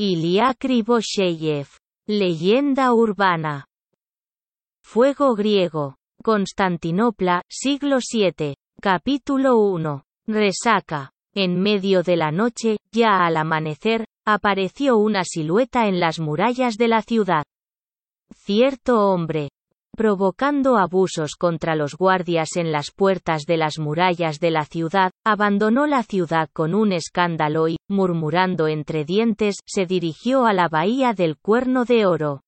[0.00, 1.66] Ilya Krivosheyev.
[2.06, 3.66] Leyenda urbana.
[4.84, 5.96] Fuego griego.
[6.22, 8.54] Constantinopla, siglo VII.
[8.80, 10.04] Capítulo 1.
[10.28, 11.10] Resaca.
[11.34, 16.86] En medio de la noche, ya al amanecer, apareció una silueta en las murallas de
[16.86, 17.42] la ciudad.
[18.32, 19.48] Cierto hombre,
[19.98, 25.88] provocando abusos contra los guardias en las puertas de las murallas de la ciudad, abandonó
[25.88, 31.36] la ciudad con un escándalo y, murmurando entre dientes, se dirigió a la bahía del
[31.36, 32.42] Cuerno de Oro.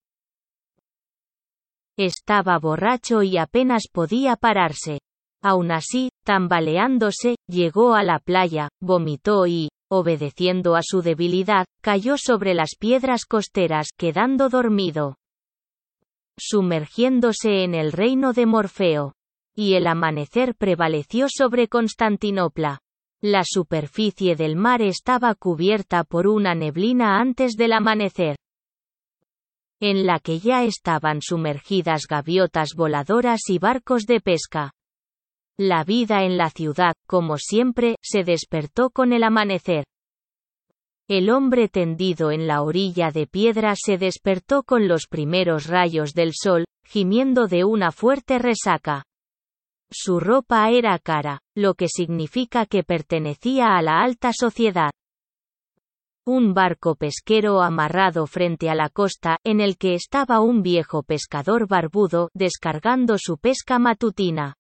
[1.99, 5.01] Estaba borracho y apenas podía pararse.
[5.43, 12.55] Aun así, tambaleándose, llegó a la playa, vomitó y, obedeciendo a su debilidad, cayó sobre
[12.55, 15.17] las piedras costeras, quedando dormido
[16.39, 19.15] sumergiéndose en el reino de Morfeo.
[19.55, 22.81] Y el amanecer prevaleció sobre Constantinopla.
[23.21, 28.37] La superficie del mar estaba cubierta por una neblina antes del amanecer,
[29.81, 34.73] en la que ya estaban sumergidas gaviotas voladoras y barcos de pesca.
[35.59, 39.85] La vida en la ciudad, como siempre, se despertó con el amanecer.
[41.11, 46.31] El hombre tendido en la orilla de piedra se despertó con los primeros rayos del
[46.41, 49.03] sol, gimiendo de una fuerte resaca.
[49.91, 54.93] Su ropa era cara, lo que significa que pertenecía a la alta sociedad.
[56.25, 61.67] Un barco pesquero amarrado frente a la costa, en el que estaba un viejo pescador
[61.67, 64.60] barbudo, descargando su pesca matutina.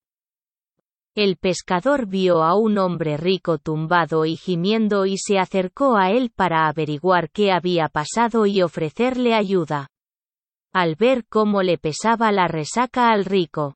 [1.23, 6.33] El pescador vio a un hombre rico tumbado y gimiendo y se acercó a él
[6.35, 9.89] para averiguar qué había pasado y ofrecerle ayuda.
[10.73, 13.75] Al ver cómo le pesaba la resaca al rico.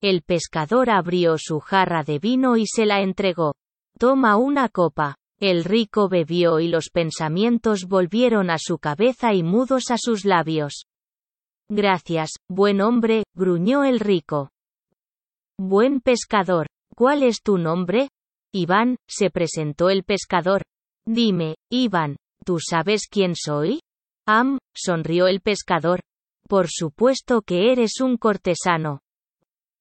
[0.00, 3.54] El pescador abrió su jarra de vino y se la entregó.
[3.96, 5.14] Toma una copa.
[5.38, 10.86] El rico bebió y los pensamientos volvieron a su cabeza y mudos a sus labios.
[11.68, 14.50] Gracias, buen hombre, gruñó el rico.
[15.58, 18.10] Buen pescador, ¿cuál es tu nombre?
[18.52, 20.60] Iván, se presentó el pescador.
[21.06, 23.80] Dime, Iván, ¿tú sabes quién soy?
[24.26, 26.00] Am, sonrió el pescador.
[26.46, 29.00] Por supuesto que eres un cortesano.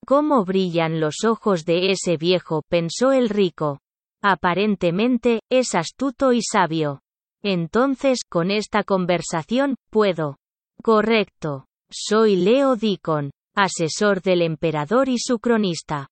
[0.05, 2.61] ¿Cómo brillan los ojos de ese viejo?
[2.69, 3.79] pensó el rico.
[4.23, 7.01] Aparentemente, es astuto y sabio.
[7.43, 10.37] Entonces, con esta conversación, puedo.
[10.81, 11.65] Correcto.
[11.91, 16.09] Soy Leo Dicon asesor del emperador y su cronista.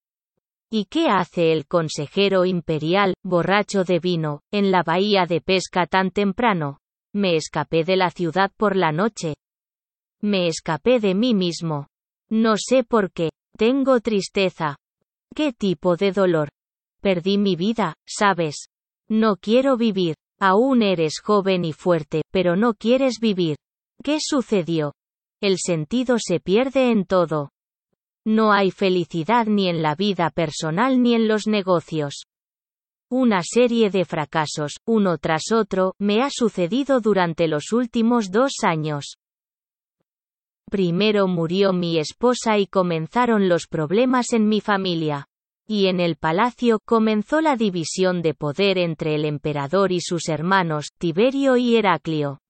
[0.72, 6.10] ¿Y qué hace el consejero imperial, borracho de vino, en la bahía de pesca tan
[6.10, 6.80] temprano?
[7.14, 9.36] Me escapé de la ciudad por la noche.
[10.22, 11.88] Me escapé de mí mismo.
[12.30, 13.30] No sé por qué.
[13.56, 14.78] Tengo tristeza.
[15.36, 16.50] ¿Qué tipo de dolor?
[17.02, 18.70] Perdí mi vida, ¿sabes?
[19.08, 20.16] No quiero vivir.
[20.40, 23.58] Aún eres joven y fuerte, pero no quieres vivir.
[24.04, 24.94] ¿Qué sucedió?
[25.44, 27.52] El sentido se pierde en todo.
[28.26, 32.28] No hay felicidad ni en la vida personal ni en los negocios.
[33.10, 39.18] Una serie de fracasos, uno tras otro, me ha sucedido durante los últimos dos años.
[40.72, 45.28] Primero murió mi esposa y comenzaron los problemas en mi familia.
[45.68, 50.88] Y en el palacio comenzó la división de poder entre el emperador y sus hermanos,
[50.98, 52.43] Tiberio y Heraclio.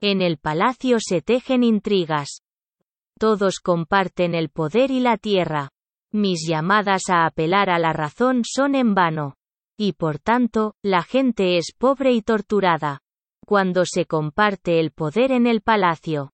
[0.00, 2.42] En el palacio se tejen intrigas.
[3.18, 5.70] Todos comparten el poder y la tierra.
[6.12, 9.34] Mis llamadas a apelar a la razón son en vano.
[9.76, 13.00] Y por tanto, la gente es pobre y torturada.
[13.44, 16.32] Cuando se comparte el poder en el palacio.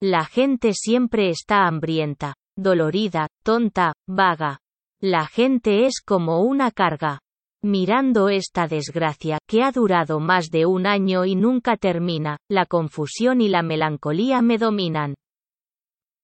[0.00, 4.60] La gente siempre está hambrienta, dolorida, tonta, vaga.
[5.00, 7.20] La gente es como una carga.
[7.62, 13.40] Mirando esta desgracia, que ha durado más de un año y nunca termina, la confusión
[13.40, 15.14] y la melancolía me dominan.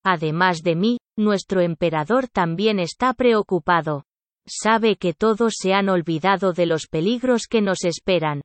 [0.05, 4.05] Además de mí, nuestro emperador también está preocupado.
[4.47, 8.43] Sabe que todos se han olvidado de los peligros que nos esperan.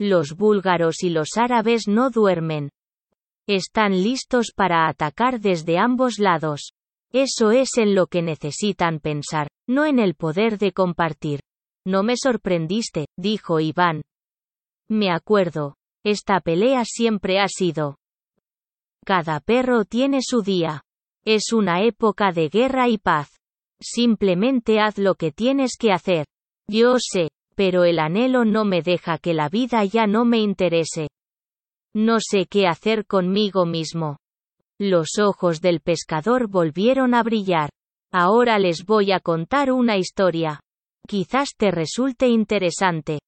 [0.00, 2.70] Los búlgaros y los árabes no duermen.
[3.46, 6.72] Están listos para atacar desde ambos lados.
[7.12, 11.40] Eso es en lo que necesitan pensar, no en el poder de compartir.
[11.84, 14.02] No me sorprendiste, dijo Iván.
[14.88, 15.76] Me acuerdo.
[16.04, 17.96] Esta pelea siempre ha sido.
[19.04, 20.82] Cada perro tiene su día.
[21.24, 23.28] Es una época de guerra y paz.
[23.80, 26.26] Simplemente haz lo que tienes que hacer.
[26.68, 31.08] Yo sé, pero el anhelo no me deja que la vida ya no me interese.
[31.94, 34.18] No sé qué hacer conmigo mismo.
[34.80, 37.70] Los ojos del pescador volvieron a brillar.
[38.12, 40.60] Ahora les voy a contar una historia.
[41.06, 43.18] Quizás te resulte interesante.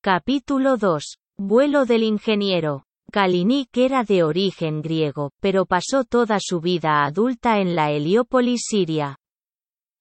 [0.00, 1.18] Capítulo 2.
[1.38, 2.84] Vuelo del ingeniero.
[3.10, 9.16] Kalinik era de origen griego, pero pasó toda su vida adulta en la Heliópolis siria.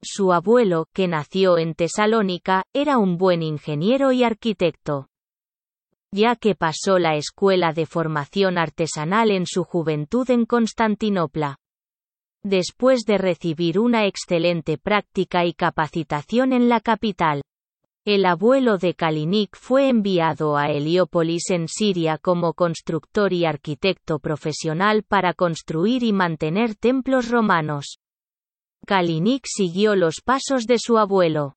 [0.03, 5.07] Su abuelo, que nació en Tesalónica, era un buen ingeniero y arquitecto.
[6.13, 11.57] Ya que pasó la escuela de formación artesanal en su juventud en Constantinopla.
[12.49, 17.41] Después de recibir una excelente práctica y capacitación en la capital,
[18.05, 25.03] el abuelo de Kalinik fue enviado a Heliópolis en Siria como constructor y arquitecto profesional
[25.03, 27.97] para construir y mantener templos romanos.
[28.85, 31.55] Kalinik siguió los pasos de su abuelo,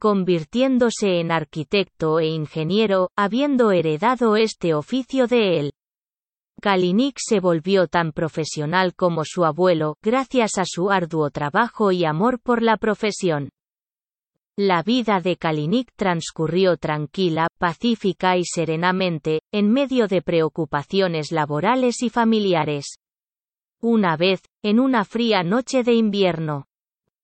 [0.00, 5.72] convirtiéndose en arquitecto e ingeniero, habiendo heredado este oficio de él.
[6.60, 12.40] Kalinik se volvió tan profesional como su abuelo, gracias a su arduo trabajo y amor
[12.40, 13.50] por la profesión.
[14.56, 22.10] La vida de Kalinik transcurrió tranquila, pacífica y serenamente, en medio de preocupaciones laborales y
[22.10, 22.98] familiares.
[23.80, 26.66] Una vez, en una fría noche de invierno,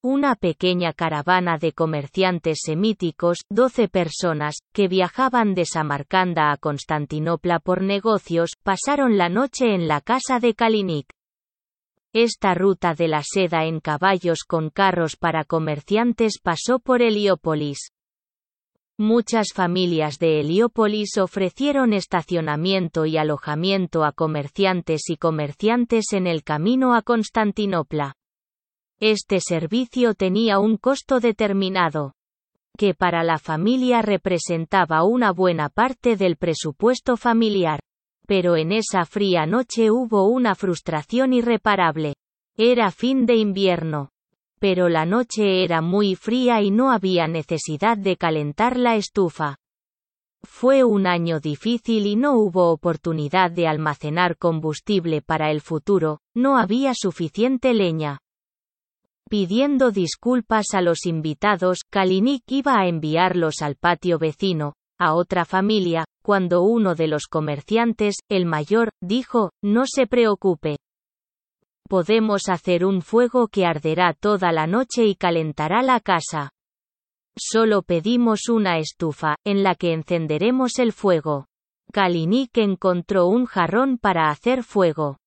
[0.05, 7.81] una pequeña caravana de comerciantes semíticos, doce personas, que viajaban de Samarcanda a Constantinopla por
[7.81, 11.09] negocios, pasaron la noche en la casa de Kalinik.
[12.13, 17.79] Esta ruta de la seda en caballos con carros para comerciantes pasó por Heliópolis.
[18.99, 26.95] Muchas familias de Heliópolis ofrecieron estacionamiento y alojamiento a comerciantes y comerciantes en el camino
[26.95, 28.17] a Constantinopla.
[29.07, 32.15] Este servicio tenía un costo determinado,
[32.75, 37.81] que para la familia representaba una buena parte del presupuesto familiar.
[38.27, 42.15] Pero en esa fría noche hubo una frustración irreparable.
[42.57, 44.09] Era fin de invierno.
[44.59, 49.59] Pero la noche era muy fría y no había necesidad de calentar la estufa.
[50.43, 56.57] Fue un año difícil y no hubo oportunidad de almacenar combustible para el futuro, no
[56.57, 58.24] había suficiente leña.
[59.29, 66.05] Pidiendo disculpas a los invitados, Kalinik iba a enviarlos al patio vecino, a otra familia,
[66.23, 70.77] cuando uno de los comerciantes, el mayor, dijo, no se preocupe.
[71.89, 76.51] Podemos hacer un fuego que arderá toda la noche y calentará la casa.
[77.37, 81.47] Solo pedimos una estufa, en la que encenderemos el fuego.
[81.93, 85.19] Kalinik encontró un jarrón para hacer fuego.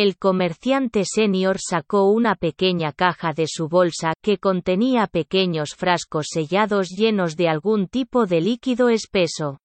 [0.00, 6.90] El comerciante senior sacó una pequeña caja de su bolsa, que contenía pequeños frascos sellados
[6.90, 9.58] llenos de algún tipo de líquido espeso.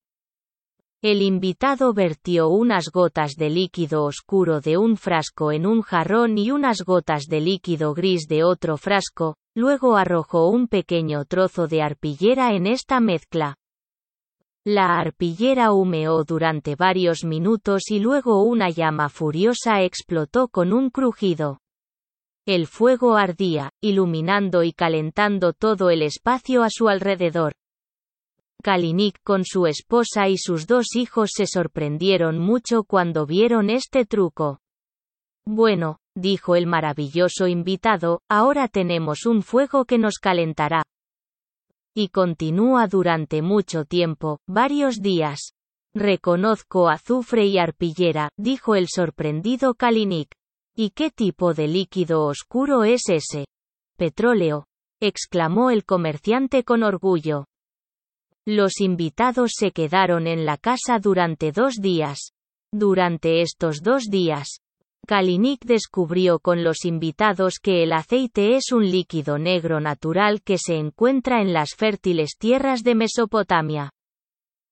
[1.04, 6.50] El invitado vertió unas gotas de líquido oscuro de un frasco en un jarrón y
[6.50, 12.56] unas gotas de líquido gris de otro frasco, luego arrojó un pequeño trozo de arpillera
[12.56, 13.56] en esta mezcla.
[14.66, 21.60] La arpillera humeó durante varios minutos y luego una llama furiosa explotó con un crujido.
[22.46, 27.52] El fuego ardía, iluminando y calentando todo el espacio a su alrededor.
[28.64, 34.60] Kalinik con su esposa y sus dos hijos se sorprendieron mucho cuando vieron este truco.
[35.46, 40.84] Bueno, dijo el maravilloso invitado, ahora tenemos un fuego que nos calentará
[41.96, 45.54] y continúa durante mucho tiempo, varios días.
[45.94, 50.34] Reconozco azufre y arpillera, dijo el sorprendido Kalinik.
[50.76, 53.46] ¿Y qué tipo de líquido oscuro es ese?
[53.96, 54.66] Petróleo.
[55.00, 57.46] exclamó el comerciante con orgullo.
[58.46, 62.32] Los invitados se quedaron en la casa durante dos días.
[62.74, 64.63] Durante estos dos días,
[65.06, 70.76] Kalinik descubrió con los invitados que el aceite es un líquido negro natural que se
[70.76, 73.92] encuentra en las fértiles tierras de Mesopotamia.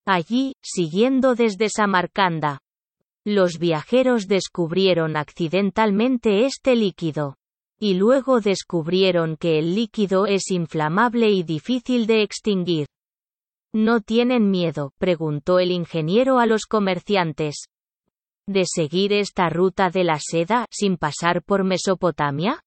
[0.06, 2.60] Allí, siguiendo desde Samarcanda,
[3.26, 7.36] los viajeros descubrieron accidentalmente este líquido.
[7.78, 12.88] Y luego descubrieron que el líquido es inflamable y difícil de extinguir.
[13.74, 14.92] ¿No tienen miedo?
[14.98, 17.66] preguntó el ingeniero a los comerciantes
[18.48, 22.64] de seguir esta ruta de la seda sin pasar por Mesopotamia?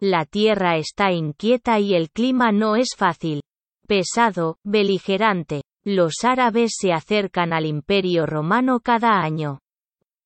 [0.00, 3.42] La tierra está inquieta y el clima no es fácil.
[3.86, 5.62] Pesado, beligerante.
[5.84, 9.60] Los árabes se acercan al imperio romano cada año.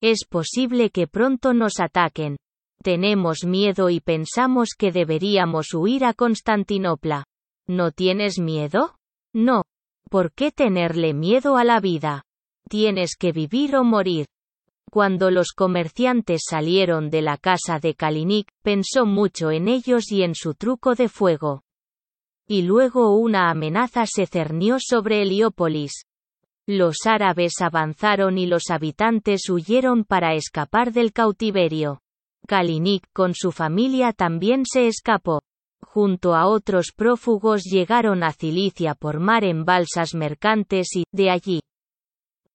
[0.01, 2.37] Es posible que pronto nos ataquen.
[2.83, 7.25] Tenemos miedo y pensamos que deberíamos huir a Constantinopla.
[7.67, 8.95] ¿No tienes miedo?
[9.35, 9.65] No.
[10.09, 12.23] ¿Por qué tenerle miedo a la vida?
[12.69, 14.27] Tienes que vivir o morir.
[14.91, 20.35] Cuando los comerciantes salieron de la casa de Kalinik, pensó mucho en ellos y en
[20.35, 21.63] su truco de fuego.
[22.47, 26.07] Y luego una amenaza se cernió sobre Heliópolis.
[26.67, 32.01] Los árabes avanzaron y los habitantes huyeron para escapar del cautiverio.
[32.47, 35.43] Kalinik con su familia también se escapó.
[35.83, 41.61] Junto a otros prófugos llegaron a Cilicia por mar en balsas mercantes y, de allí,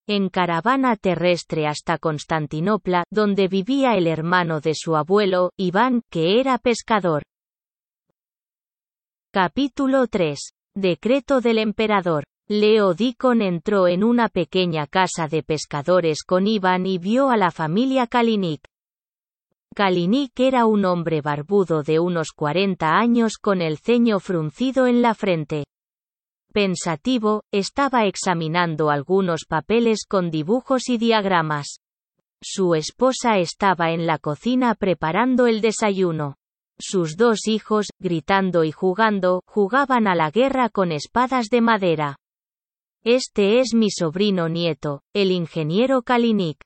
[0.08, 6.58] en caravana terrestre hasta Constantinopla, donde vivía el hermano de su abuelo, Iván, que era
[6.58, 7.24] pescador.
[9.32, 10.40] Capítulo 3.
[10.76, 12.24] Decreto del emperador.
[12.50, 17.52] Leo Dicon entró en una pequeña casa de pescadores con Iván y vio a la
[17.52, 18.62] familia Kalinik.
[19.74, 25.16] Kalinik era un hombre barbudo de unos 40 años con el ceño fruncido en la
[25.16, 25.64] frente.
[26.54, 31.80] Pensativo, estaba examinando algunos papeles con dibujos y diagramas.
[32.44, 36.36] Su esposa estaba en la cocina preparando el desayuno.
[36.78, 42.18] Sus dos hijos, gritando y jugando, jugaban a la guerra con espadas de madera.
[43.04, 46.62] Este es mi sobrino nieto, el ingeniero Kalinik.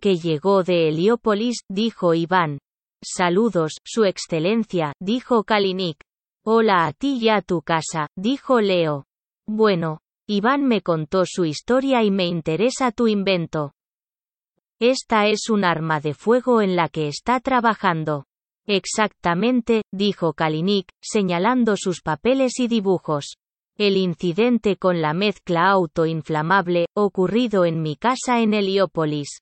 [0.00, 2.58] Que llegó de Heliópolis, dijo Iván.
[3.04, 6.00] Saludos, Su Excelencia, dijo Kalinik.
[6.44, 9.04] Hola a ti y a tu casa, dijo Leo.
[9.46, 13.72] Bueno, Iván me contó su historia y me interesa tu invento.
[14.80, 18.26] Esta es un arma de fuego en la que está trabajando.
[18.66, 23.36] Exactamente, dijo Kalinik, señalando sus papeles y dibujos.
[23.76, 29.40] El incidente con la mezcla autoinflamable, ocurrido en mi casa en Heliópolis.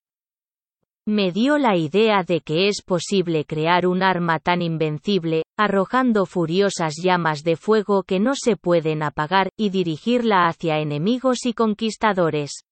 [1.07, 6.95] Me dio la idea de que es posible crear un arma tan invencible, arrojando furiosas
[6.97, 12.64] llamas de fuego que no se pueden apagar, y dirigirla hacia enemigos y conquistadores.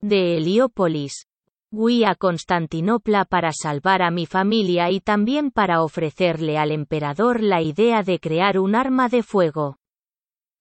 [0.00, 1.26] De Heliópolis.
[1.72, 7.62] Fui a Constantinopla para salvar a mi familia y también para ofrecerle al emperador la
[7.62, 9.78] idea de crear un arma de fuego.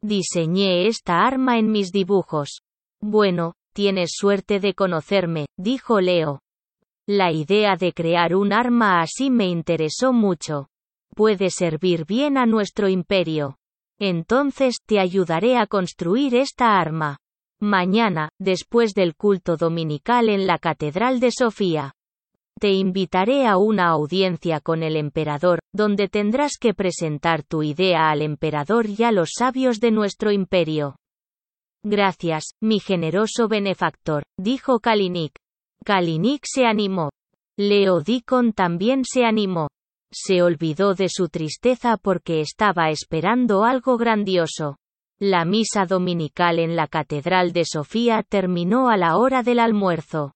[0.01, 2.63] Diseñé esta arma en mis dibujos.
[2.99, 6.39] Bueno, tienes suerte de conocerme, dijo Leo.
[7.07, 10.69] La idea de crear un arma así me interesó mucho.
[11.15, 13.57] Puede servir bien a nuestro imperio.
[13.99, 17.19] Entonces te ayudaré a construir esta arma.
[17.61, 21.93] Mañana, después del culto dominical en la Catedral de Sofía.
[22.59, 28.21] Te invitaré a una audiencia con el emperador, donde tendrás que presentar tu idea al
[28.21, 30.95] emperador y a los sabios de nuestro imperio.
[31.83, 35.35] Gracias, mi generoso benefactor, dijo Kalinik.
[35.83, 37.11] Kalinik se animó.
[37.57, 39.67] Leo Dicon también se animó.
[40.15, 44.77] Se olvidó de su tristeza porque estaba esperando algo grandioso.
[45.19, 50.35] La misa dominical en la Catedral de Sofía terminó a la hora del almuerzo.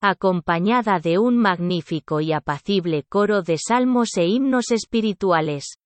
[0.00, 5.76] Acompañada de un magnífico y apacible coro de salmos e himnos espirituales.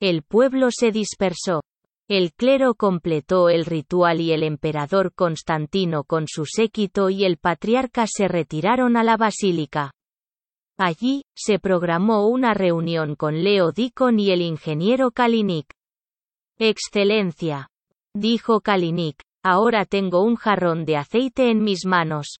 [0.00, 1.62] El pueblo se dispersó.
[2.08, 8.06] El clero completó el ritual y el emperador Constantino con su séquito y el patriarca
[8.08, 9.92] se retiraron a la basílica.
[10.78, 15.74] Allí, se programó una reunión con Leo Dicon y el ingeniero Kalinik.
[16.56, 17.68] Excelencia.
[18.14, 22.38] Dijo Kalinik, ahora tengo un jarrón de aceite en mis manos.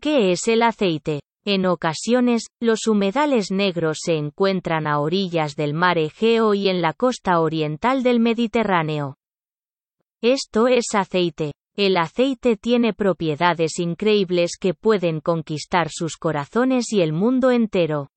[0.00, 1.20] ¿Qué es el aceite?
[1.44, 6.94] En ocasiones, los humedales negros se encuentran a orillas del mar Egeo y en la
[6.94, 9.16] costa oriental del Mediterráneo.
[10.22, 11.52] Esto es aceite.
[11.74, 18.10] El aceite tiene propiedades increíbles que pueden conquistar sus corazones y el mundo entero.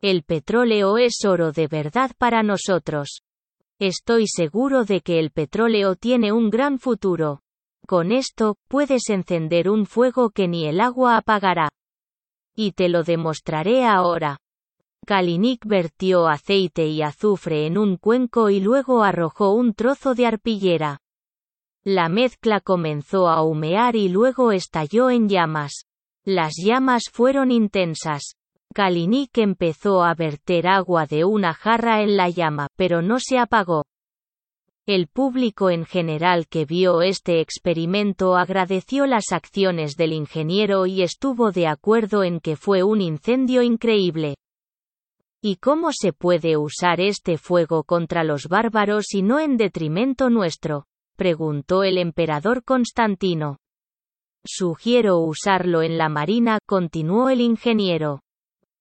[0.00, 3.22] El petróleo es oro de verdad para nosotros.
[3.80, 7.40] Estoy seguro de que el petróleo tiene un gran futuro.
[7.84, 11.70] Con esto, puedes encender un fuego que ni el agua apagará.
[12.54, 14.38] Y te lo demostraré ahora.
[15.04, 21.00] Kalinik vertió aceite y azufre en un cuenco y luego arrojó un trozo de arpillera.
[21.84, 25.84] La mezcla comenzó a humear y luego estalló en llamas.
[26.24, 28.34] Las llamas fueron intensas.
[28.74, 33.84] Kalinik empezó a verter agua de una jarra en la llama, pero no se apagó.
[34.86, 41.52] El público en general que vio este experimento agradeció las acciones del ingeniero y estuvo
[41.52, 44.36] de acuerdo en que fue un incendio increíble.
[45.42, 50.86] ¿Y cómo se puede usar este fuego contra los bárbaros y no en detrimento nuestro?
[51.18, 53.58] Preguntó el emperador Constantino.
[54.46, 58.20] Sugiero usarlo en la marina, continuó el ingeniero.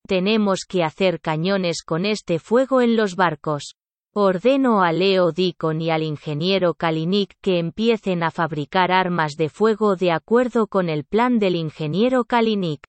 [0.08, 3.74] Tenemos que hacer cañones con este fuego en los barcos.
[4.14, 9.96] Ordeno a Leo Dicon y al ingeniero Kalinik que empiecen a fabricar armas de fuego
[9.96, 12.84] de acuerdo con el plan del ingeniero Kalinik.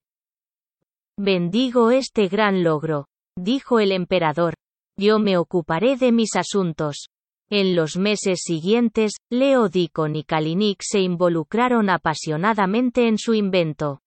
[1.16, 4.54] Bendigo este gran logro, dijo el emperador.
[4.98, 7.08] Yo me ocuparé de mis asuntos.
[7.50, 14.02] En los meses siguientes, Leo Dicon y Kalinik se involucraron apasionadamente en su invento.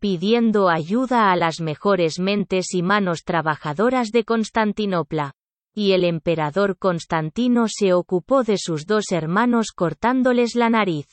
[0.00, 5.34] Pidiendo ayuda a las mejores mentes y manos trabajadoras de Constantinopla.
[5.72, 11.06] Y el emperador Constantino se ocupó de sus dos hermanos cortándoles la nariz.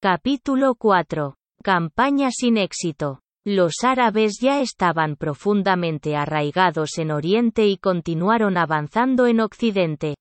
[0.00, 1.36] Capítulo 4.
[1.62, 3.20] Campaña sin éxito.
[3.52, 10.14] Los árabes ya estaban profundamente arraigados en Oriente y continuaron avanzando en Occidente.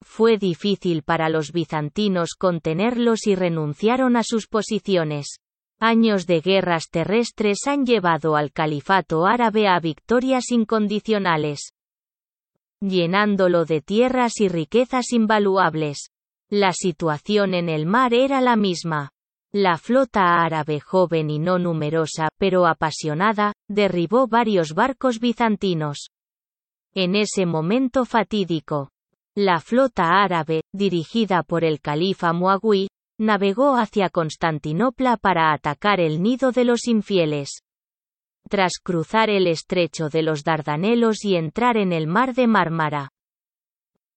[0.00, 5.40] Fue difícil para los bizantinos contenerlos y renunciaron a sus posiciones.
[5.80, 11.72] Años de guerras terrestres han llevado al califato árabe a victorias incondicionales,
[12.80, 16.12] llenándolo de tierras y riquezas invaluables.
[16.48, 19.10] La situación en el mar era la misma.
[19.52, 26.10] La flota árabe joven y no numerosa, pero apasionada, derribó varios barcos bizantinos.
[26.94, 28.90] En ese momento fatídico,
[29.36, 36.52] la flota árabe, dirigida por el califa Muagui, navegó hacia Constantinopla para atacar el nido
[36.52, 37.62] de los infieles.
[38.48, 43.10] Tras cruzar el estrecho de los Dardanelos y entrar en el mar de Mármara,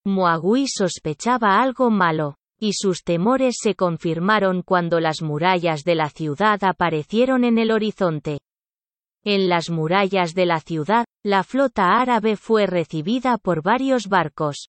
[0.04, 6.62] Muagui sospechaba algo malo y sus temores se confirmaron cuando las murallas de la ciudad
[6.64, 8.38] aparecieron en el horizonte.
[9.24, 14.68] En las murallas de la ciudad, la flota árabe fue recibida por varios barcos.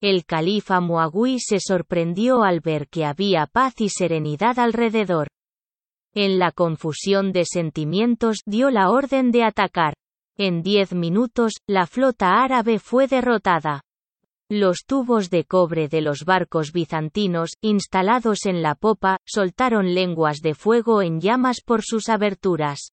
[0.00, 5.28] El califa Muagui se sorprendió al ver que había paz y serenidad alrededor.
[6.14, 9.94] En la confusión de sentimientos dio la orden de atacar.
[10.36, 13.82] En diez minutos, la flota árabe fue derrotada.
[14.54, 20.54] Los tubos de cobre de los barcos bizantinos, instalados en la popa, soltaron lenguas de
[20.54, 22.92] fuego en llamas por sus aberturas.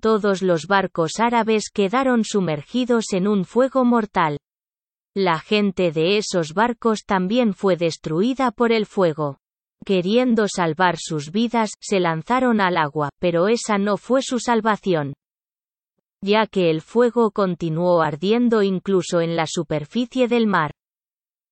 [0.00, 4.36] Todos los barcos árabes quedaron sumergidos en un fuego mortal.
[5.14, 9.38] La gente de esos barcos también fue destruida por el fuego.
[9.84, 15.14] Queriendo salvar sus vidas, se lanzaron al agua, pero esa no fue su salvación
[16.24, 20.70] ya que el fuego continuó ardiendo incluso en la superficie del mar.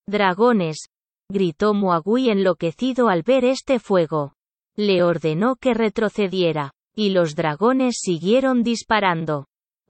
[0.06, 0.88] Dragones,
[1.28, 4.34] gritó Muagui enloquecido al ver este fuego.
[4.76, 9.46] Le ordenó que retrocediera, y los dragones siguieron disparando.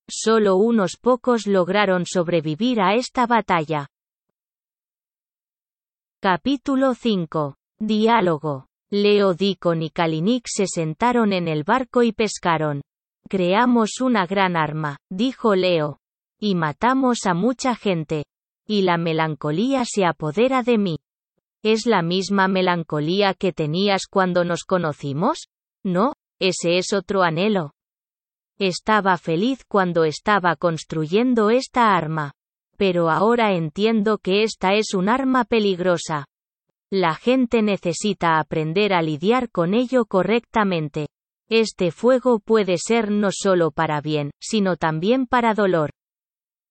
[0.08, 3.88] Solo unos pocos lograron sobrevivir a esta batalla.
[6.20, 7.56] Capítulo 5.
[7.78, 8.66] Diálogo.
[8.90, 12.82] Leo Dicon y Kalinik se sentaron en el barco y pescaron.
[13.28, 15.98] Creamos una gran arma, dijo Leo.
[16.38, 18.24] Y matamos a mucha gente.
[18.72, 20.96] Y la melancolía se apodera de mí.
[21.62, 25.50] ¿Es la misma melancolía que tenías cuando nos conocimos?
[25.84, 27.74] No, ese es otro anhelo.
[28.58, 32.32] Estaba feliz cuando estaba construyendo esta arma.
[32.78, 36.24] Pero ahora entiendo que esta es un arma peligrosa.
[36.90, 41.08] La gente necesita aprender a lidiar con ello correctamente.
[41.50, 45.90] Este fuego puede ser no solo para bien, sino también para dolor.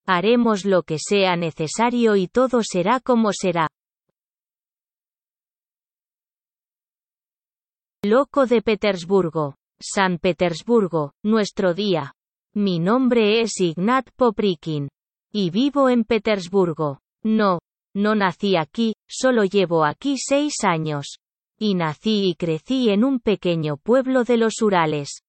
[0.07, 3.67] Haremos lo que sea necesario y todo será como será.
[8.03, 9.55] Loco de Petersburgo.
[9.79, 12.13] San Petersburgo, nuestro día.
[12.53, 14.89] Mi nombre es Ignat Poprikin.
[15.31, 16.99] Y vivo en Petersburgo.
[17.23, 17.59] No,
[17.93, 21.17] no nací aquí, solo llevo aquí seis años
[21.61, 25.21] y nací y crecí en un pequeño pueblo de los Urales.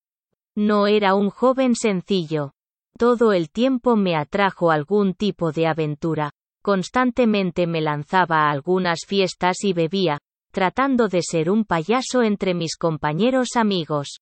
[0.55, 2.53] No era un joven sencillo.
[2.97, 6.31] Todo el tiempo me atrajo algún tipo de aventura.
[6.61, 10.19] Constantemente me lanzaba a algunas fiestas y bebía,
[10.51, 14.19] tratando de ser un payaso entre mis compañeros amigos.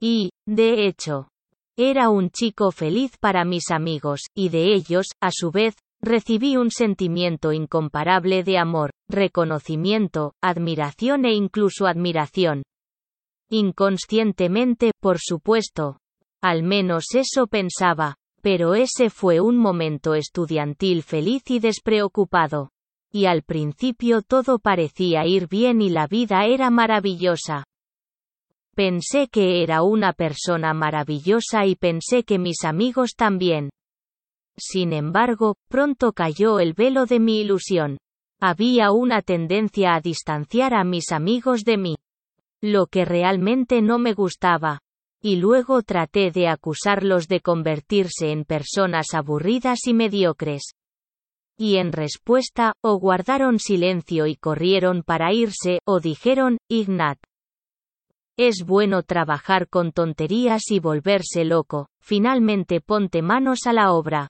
[0.00, 1.28] Y, de hecho,
[1.76, 6.70] era un chico feliz para mis amigos, y de ellos, a su vez, recibí un
[6.70, 12.62] sentimiento incomparable de amor, reconocimiento, admiración e incluso admiración.
[13.50, 15.99] Inconscientemente, por supuesto.
[16.42, 18.16] Al menos eso pensaba.
[18.42, 22.70] Pero ese fue un momento estudiantil feliz y despreocupado.
[23.12, 27.64] Y al principio todo parecía ir bien y la vida era maravillosa.
[28.74, 33.68] Pensé que era una persona maravillosa y pensé que mis amigos también.
[34.56, 37.98] Sin embargo, pronto cayó el velo de mi ilusión.
[38.40, 41.96] Había una tendencia a distanciar a mis amigos de mí.
[42.62, 44.80] Lo que realmente no me gustaba.
[45.22, 50.62] Y luego traté de acusarlos de convertirse en personas aburridas y mediocres.
[51.58, 57.18] Y en respuesta, o guardaron silencio y corrieron para irse, o dijeron, Ignat.
[58.38, 64.28] Es bueno trabajar con tonterías y volverse loco, finalmente ponte manos a la obra.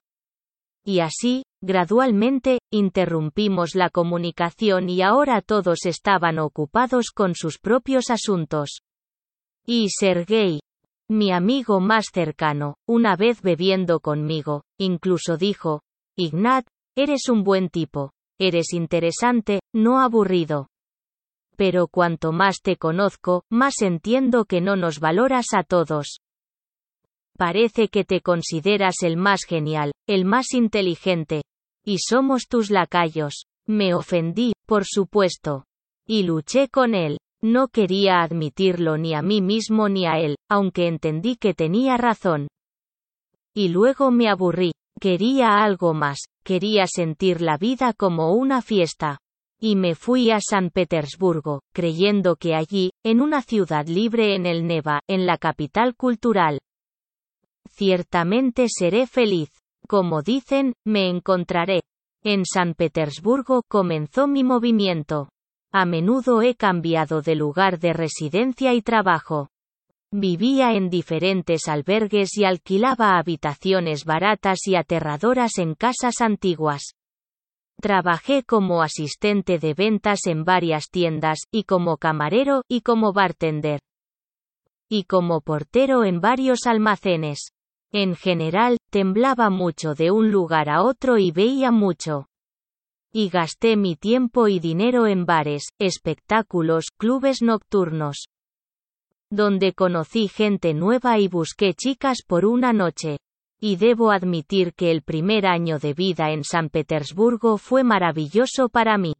[0.84, 8.80] Y así, Gradualmente, interrumpimos la comunicación y ahora todos estaban ocupados con sus propios asuntos.
[9.66, 10.60] Y Sergei,
[11.10, 15.82] mi amigo más cercano, una vez bebiendo conmigo, incluso dijo,
[16.16, 20.68] Ignat, eres un buen tipo, eres interesante, no aburrido.
[21.56, 26.20] Pero cuanto más te conozco, más entiendo que no nos valoras a todos.
[27.36, 31.42] Parece que te consideras el más genial, el más inteligente.
[31.84, 33.46] Y somos tus lacayos.
[33.66, 35.64] Me ofendí, por supuesto.
[36.06, 37.18] Y luché con él.
[37.42, 42.48] No quería admitirlo ni a mí mismo ni a él, aunque entendí que tenía razón.
[43.54, 44.72] Y luego me aburrí.
[45.00, 49.18] Quería algo más, quería sentir la vida como una fiesta.
[49.58, 54.66] Y me fui a San Petersburgo, creyendo que allí, en una ciudad libre en el
[54.66, 56.58] Neva, en la capital cultural,
[57.70, 59.50] ciertamente seré feliz.
[59.88, 61.82] Como dicen, me encontraré.
[62.22, 65.30] En San Petersburgo comenzó mi movimiento.
[65.72, 69.50] A menudo he cambiado de lugar de residencia y trabajo.
[70.10, 76.96] Vivía en diferentes albergues y alquilaba habitaciones baratas y aterradoras en casas antiguas.
[77.80, 83.80] Trabajé como asistente de ventas en varias tiendas, y como camarero, y como bartender.
[84.88, 87.52] Y como portero en varios almacenes.
[87.92, 92.29] En general, temblaba mucho de un lugar a otro y veía mucho.
[93.12, 98.26] Y gasté mi tiempo y dinero en bares, espectáculos, clubes nocturnos.
[99.30, 103.18] Donde conocí gente nueva y busqué chicas por una noche.
[103.60, 108.96] Y debo admitir que el primer año de vida en San Petersburgo fue maravilloso para
[108.96, 109.14] mí.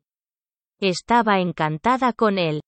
[0.80, 2.60] Estaba encantada con él,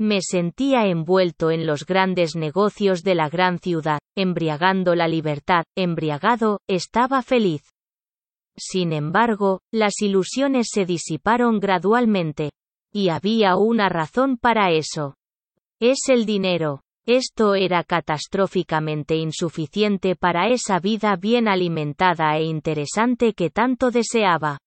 [0.00, 6.60] me sentía envuelto en los grandes negocios de la gran ciudad, embriagando la libertad, embriagado,
[6.66, 7.62] estaba feliz.
[8.60, 12.50] Sin embargo, las ilusiones se disiparon gradualmente.
[12.92, 15.14] Y había una razón para eso.
[15.80, 16.82] Es el dinero.
[17.06, 24.58] Esto era catastróficamente insuficiente para esa vida bien alimentada e interesante que tanto deseaba.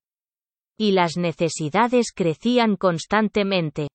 [0.75, 3.89] Y las necesidades crecían constantemente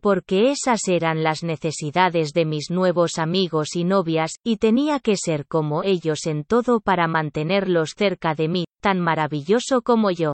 [0.00, 5.46] porque esas eran las necesidades de mis nuevos amigos y novias, y tenía que ser
[5.46, 10.32] como ellos en todo para mantenerlos cerca de mí, tan maravilloso como yo.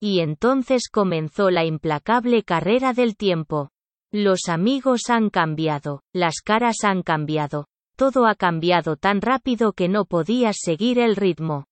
[0.00, 3.70] Y entonces comenzó la implacable carrera del tiempo.
[4.12, 7.66] Los amigos han cambiado, las caras han cambiado,
[7.96, 11.64] todo ha cambiado tan rápido que no podías seguir el ritmo.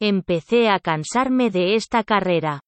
[0.00, 2.60] Empecé a cansarme de esta carrera.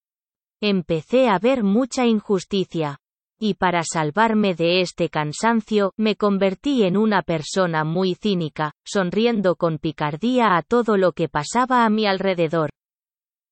[0.61, 2.99] Empecé a ver mucha injusticia
[3.39, 9.79] y para salvarme de este cansancio, me convertí en una persona muy cínica, sonriendo con
[9.79, 12.71] picardía a todo lo que pasaba a mi alrededor.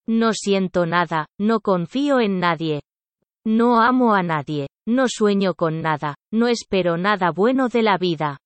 [0.06, 2.82] No siento nada, no confío en nadie.
[3.44, 8.38] No amo a nadie, no sueño con nada, no espero nada bueno de la vida.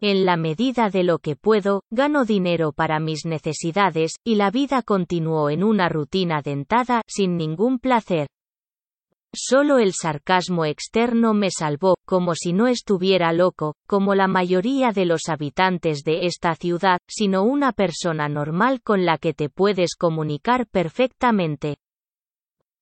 [0.00, 4.82] En la medida de lo que puedo, gano dinero para mis necesidades, y la vida
[4.82, 8.26] continuó en una rutina dentada, sin ningún placer.
[9.34, 15.06] Solo el sarcasmo externo me salvó, como si no estuviera loco, como la mayoría de
[15.06, 20.66] los habitantes de esta ciudad, sino una persona normal con la que te puedes comunicar
[20.66, 21.76] perfectamente.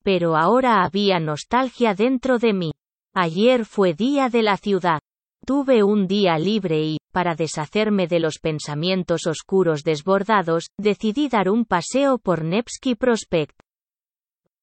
[0.03, 2.73] Pero ahora había nostalgia dentro de mí.
[3.15, 4.99] Ayer fue día de la ciudad.
[5.47, 11.65] Tuve un día libre y, para deshacerme de los pensamientos oscuros desbordados, decidí dar un
[11.65, 13.57] paseo por Nevsky Prospect.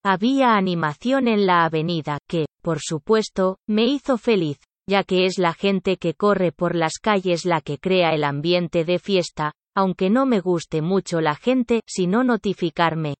[0.03, 5.53] Había animación en la avenida, que, por supuesto, me hizo feliz, ya que es la
[5.53, 10.25] gente que corre por las calles la que crea el ambiente de fiesta, aunque no
[10.25, 13.15] me guste mucho la gente, sino notificarme.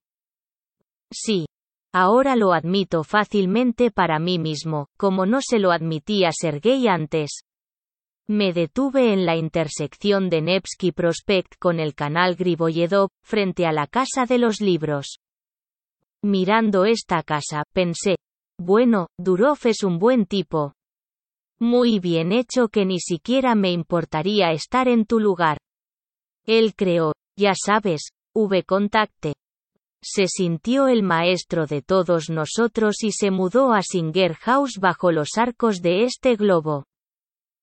[1.12, 1.46] Sí.
[1.94, 7.40] Ahora lo admito fácilmente para mí mismo, como no se lo admitía Sergei antes.
[8.28, 13.86] Me detuve en la intersección de Nevsky Prospect con el canal Griboyedov, frente a la
[13.86, 15.18] Casa de los Libros.
[16.24, 18.16] Mirando esta casa, pensé,
[18.60, 20.72] bueno, Durov es un buen tipo.
[21.60, 25.58] Muy bien hecho que ni siquiera me importaría estar en tu lugar.
[26.44, 29.34] Él creó, ya sabes, V-Contacte.
[30.02, 35.36] Se sintió el maestro de todos nosotros y se mudó a Singer House bajo los
[35.36, 36.84] arcos de este globo.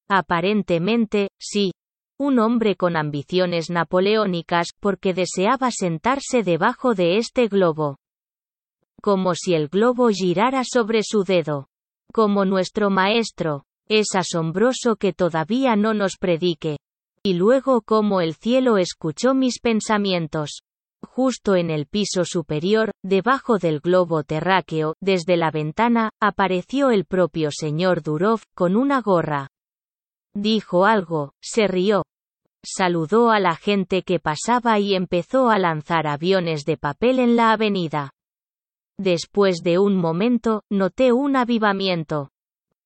[0.10, 1.72] Aparentemente, sí.
[2.18, 7.98] Un hombre con ambiciones napoleónicas, porque deseaba sentarse debajo de este globo
[9.06, 11.68] como si el globo girara sobre su dedo.
[12.12, 13.66] Como nuestro maestro.
[13.88, 16.80] Es asombroso que todavía no nos predique.
[17.22, 20.64] Y luego como el cielo escuchó mis pensamientos.
[21.04, 27.50] Justo en el piso superior, debajo del globo terráqueo, desde la ventana, apareció el propio
[27.52, 29.50] señor Durov, con una gorra.
[30.34, 32.06] Dijo algo, se rió.
[32.64, 37.52] Saludó a la gente que pasaba y empezó a lanzar aviones de papel en la
[37.52, 38.15] avenida.
[38.98, 42.32] Después de un momento, noté un avivamiento.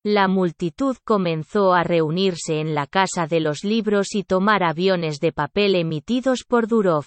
[0.04, 5.32] La multitud comenzó a reunirse en la Casa de los Libros y tomar aviones de
[5.32, 7.06] papel emitidos por Durov.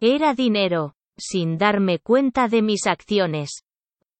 [0.00, 3.64] Era dinero, sin darme cuenta de mis acciones.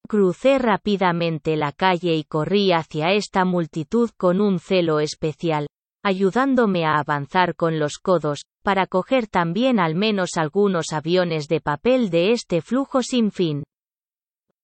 [0.07, 5.67] Crucé rápidamente la calle y corrí hacia esta multitud con un celo especial,
[6.05, 12.11] ayudándome a avanzar con los codos, para coger también al menos algunos aviones de papel
[12.11, 13.65] de este flujo sin fin.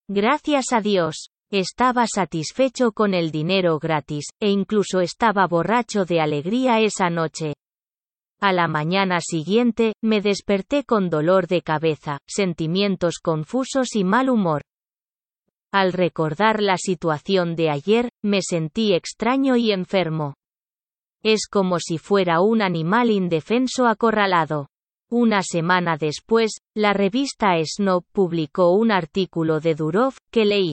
[0.09, 6.79] Gracias a Dios, estaba satisfecho con el dinero gratis, e incluso estaba borracho de alegría
[6.79, 7.55] esa noche.
[8.41, 14.63] A la mañana siguiente, me desperté con dolor de cabeza, sentimientos confusos y mal humor.
[15.73, 20.35] Al recordar la situación de ayer, me sentí extraño y enfermo.
[21.25, 24.69] Es como si fuera un animal indefenso acorralado.
[25.09, 30.73] Una semana después, la revista Snob publicó un artículo de Durov, que leí.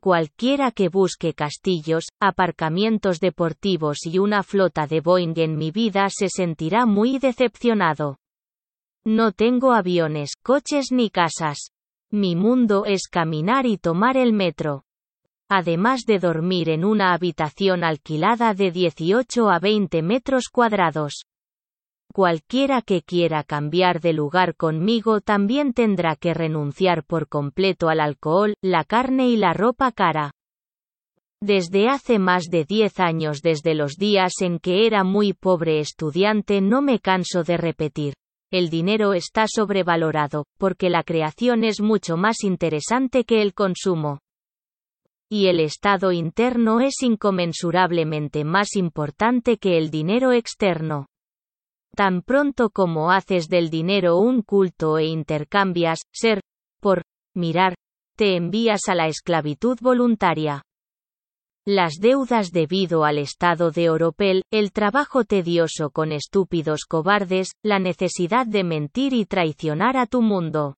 [0.00, 6.28] Cualquiera que busque castillos, aparcamientos deportivos y una flota de Boeing en mi vida se
[6.28, 8.18] sentirá muy decepcionado.
[9.04, 11.70] No tengo aviones, coches ni casas.
[12.10, 14.82] Mi mundo es caminar y tomar el metro.
[15.48, 21.26] Además de dormir en una habitación alquilada de 18 a 20 metros cuadrados.
[22.12, 28.52] Cualquiera que quiera cambiar de lugar conmigo también tendrá que renunciar por completo al alcohol,
[28.60, 30.32] la carne y la ropa cara.
[31.40, 36.60] Desde hace más de 10 años desde los días en que era muy pobre estudiante
[36.60, 38.12] no me canso de repetir.
[38.52, 44.18] El dinero está sobrevalorado, porque la creación es mucho más interesante que el consumo.
[45.30, 51.06] Y el estado interno es inconmensurablemente más importante que el dinero externo.
[51.94, 56.40] Tan pronto como haces del dinero un culto e intercambias, ser,
[56.80, 57.02] por,
[57.34, 57.74] mirar,
[58.16, 60.62] te envías a la esclavitud voluntaria.
[61.66, 68.46] Las deudas debido al estado de Oropel, el trabajo tedioso con estúpidos cobardes, la necesidad
[68.46, 70.76] de mentir y traicionar a tu mundo.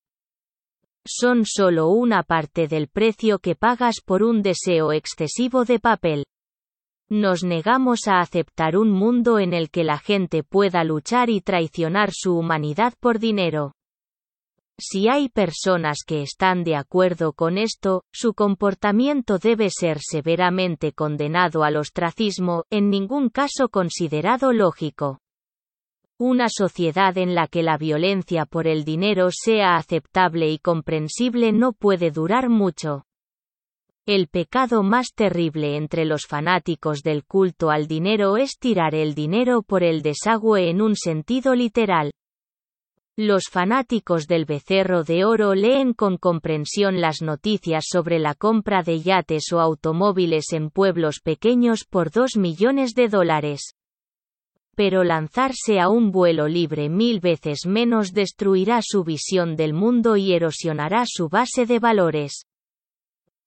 [1.07, 6.25] Son solo una parte del precio que pagas por un deseo excesivo de papel.
[7.09, 12.09] Nos negamos a aceptar un mundo en el que la gente pueda luchar y traicionar
[12.11, 13.73] su humanidad por dinero.
[14.79, 21.63] Si hay personas que están de acuerdo con esto, su comportamiento debe ser severamente condenado
[21.63, 25.19] al ostracismo, en ningún caso considerado lógico.
[26.17, 31.71] Una sociedad en la que la violencia por el dinero sea aceptable y comprensible no
[31.71, 33.03] puede durar mucho.
[34.07, 39.63] El pecado más terrible entre los fanáticos del culto al dinero es tirar el dinero
[39.63, 42.11] por el desagüe en un sentido literal.
[43.17, 49.01] Los fanáticos del becerro de oro leen con comprensión las noticias sobre la compra de
[49.01, 53.71] yates o automóviles en pueblos pequeños por dos millones de dólares.
[54.75, 60.33] Pero lanzarse a un vuelo libre mil veces menos destruirá su visión del mundo y
[60.33, 62.45] erosionará su base de valores.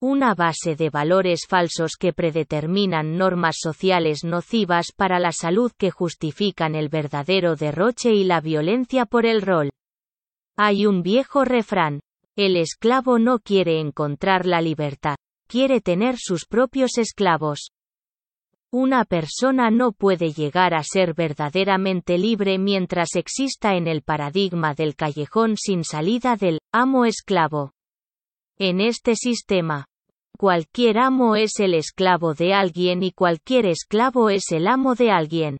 [0.01, 6.77] Una base de valores falsos que predeterminan normas sociales nocivas para la salud que justifican
[6.77, 9.71] el verdadero derroche y la violencia por el rol.
[10.57, 11.99] Hay un viejo refrán.
[12.37, 15.17] El esclavo no quiere encontrar la libertad,
[15.49, 17.73] quiere tener sus propios esclavos.
[18.71, 24.95] Una persona no puede llegar a ser verdaderamente libre mientras exista en el paradigma del
[24.95, 27.73] callejón sin salida del amo-esclavo.
[28.61, 29.87] En este sistema,
[30.37, 35.59] cualquier amo es el esclavo de alguien y cualquier esclavo es el amo de alguien.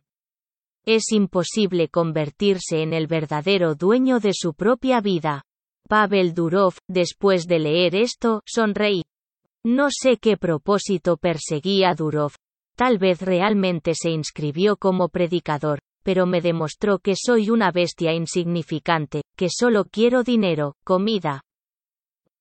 [0.85, 5.43] Es imposible convertirse en el verdadero dueño de su propia vida.
[5.87, 9.03] Pavel Durov, después de leer esto, sonreí.
[9.63, 12.33] No sé qué propósito perseguía Durov.
[12.75, 19.21] Tal vez realmente se inscribió como predicador, pero me demostró que soy una bestia insignificante,
[19.37, 21.43] que solo quiero dinero, comida,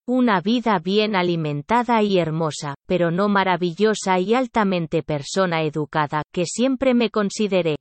[0.09, 6.95] una vida bien alimentada y hermosa, pero no maravillosa y altamente persona educada, que siempre
[6.95, 7.77] me consideré.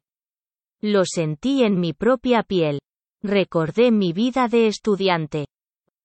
[0.81, 2.81] Lo sentí en mi propia piel.
[3.23, 5.47] Recordé mi vida de estudiante.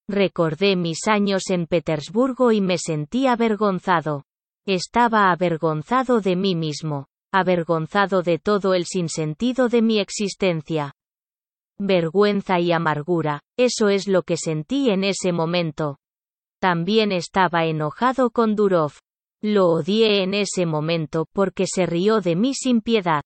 [0.08, 4.22] Recordé mis años en Petersburgo y me sentí avergonzado.
[4.64, 10.92] Estaba avergonzado de mí mismo, avergonzado de todo el sinsentido de mi existencia.
[11.80, 15.98] Vergüenza y amargura, eso es lo que sentí en ese momento.
[16.62, 18.92] También estaba enojado con Durov.
[19.42, 23.22] Lo odié en ese momento porque se rió de mí sin piedad.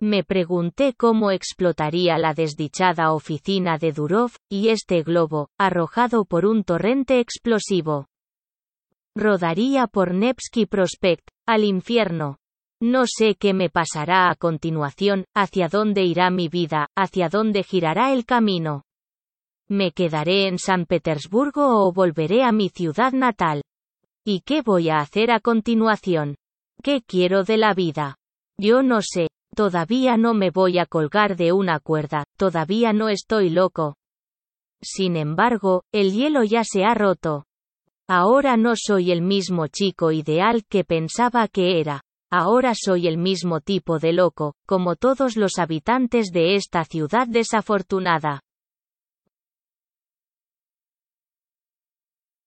[0.00, 6.62] Me pregunté cómo explotaría la desdichada oficina de Durov, y este globo, arrojado por un
[6.62, 8.06] torrente explosivo.
[9.16, 12.38] Rodaría por Nevsky Prospect, al infierno.
[12.80, 18.12] No sé qué me pasará a continuación, hacia dónde irá mi vida, hacia dónde girará
[18.12, 18.83] el camino.
[19.74, 23.60] ¿Me quedaré en San Petersburgo o volveré a mi ciudad natal?
[24.24, 26.36] ¿Y qué voy a hacer a continuación?
[26.80, 28.14] ¿Qué quiero de la vida?
[28.56, 33.50] Yo no sé, todavía no me voy a colgar de una cuerda, todavía no estoy
[33.50, 33.96] loco.
[34.80, 37.44] Sin embargo, el hielo ya se ha roto.
[38.08, 42.00] Ahora no soy el mismo chico ideal que pensaba que era.
[42.30, 48.40] Ahora soy el mismo tipo de loco, como todos los habitantes de esta ciudad desafortunada.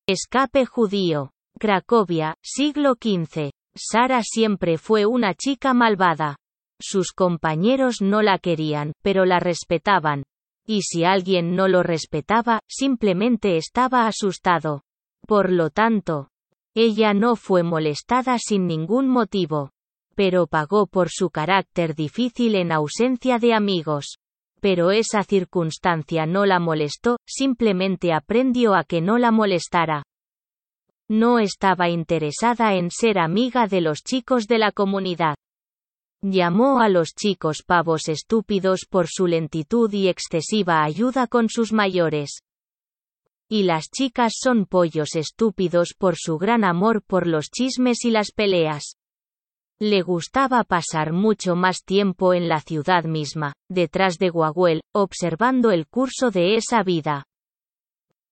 [0.10, 1.32] Escape judío.
[1.60, 3.52] Cracovia, siglo XV.
[3.76, 6.38] Sara siempre fue una chica malvada.
[6.80, 10.24] Sus compañeros no la querían, pero la respetaban.
[10.65, 14.84] Y si alguien no lo respetaba, simplemente estaba asustado.
[15.28, 16.30] Por lo tanto,
[16.74, 19.72] ella no fue molestada sin ningún motivo.
[20.15, 24.20] Pero pagó por su carácter difícil en ausencia de amigos.
[24.60, 30.04] Pero esa circunstancia no la molestó, simplemente aprendió a que no la molestara.
[31.10, 35.36] No estaba interesada en ser amiga de los chicos de la comunidad.
[36.22, 42.39] Llamó a los chicos pavos estúpidos por su lentitud y excesiva ayuda con sus mayores.
[43.48, 48.32] Y las chicas son pollos estúpidos por su gran amor por los chismes y las
[48.32, 48.97] peleas.
[49.80, 55.88] Le gustaba pasar mucho más tiempo en la ciudad misma, detrás de Guaguel, observando el
[55.88, 57.26] curso de esa vida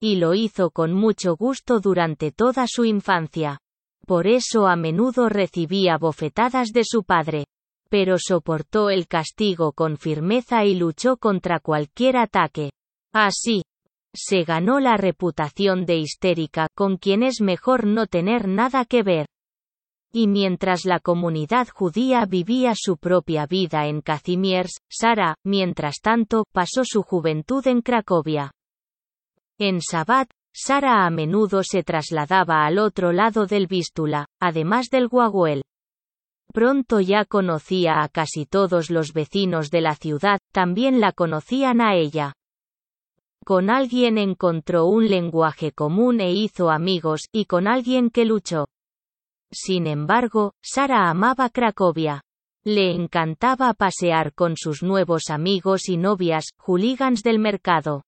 [0.05, 3.57] y lo hizo con mucho gusto durante toda su infancia.
[4.05, 7.45] Por eso a menudo recibía bofetadas de su padre.
[7.89, 12.71] Pero soportó el castigo con firmeza y luchó contra cualquier ataque.
[13.13, 13.63] Así,
[14.13, 19.25] se ganó la reputación de histérica con quien es mejor no tener nada que ver.
[20.17, 26.83] Y mientras la comunidad judía vivía su propia vida en Kazimiers, Sara, mientras tanto, pasó
[26.85, 28.53] su juventud en Cracovia.
[29.59, 35.63] En Sabat, Sara a menudo se trasladaba al otro lado del Vístula, además del Guaguel.
[36.53, 41.93] Pronto ya conocía a casi todos los vecinos de la ciudad, también la conocían a
[41.95, 42.31] ella.
[43.43, 48.67] Con alguien encontró un lenguaje común e hizo amigos, y con alguien que luchó.
[49.57, 52.21] Sin embargo, Sara amaba Cracovia.
[52.65, 58.03] Le encantaba pasear con sus nuevos amigos y novias, hooligans del mercado.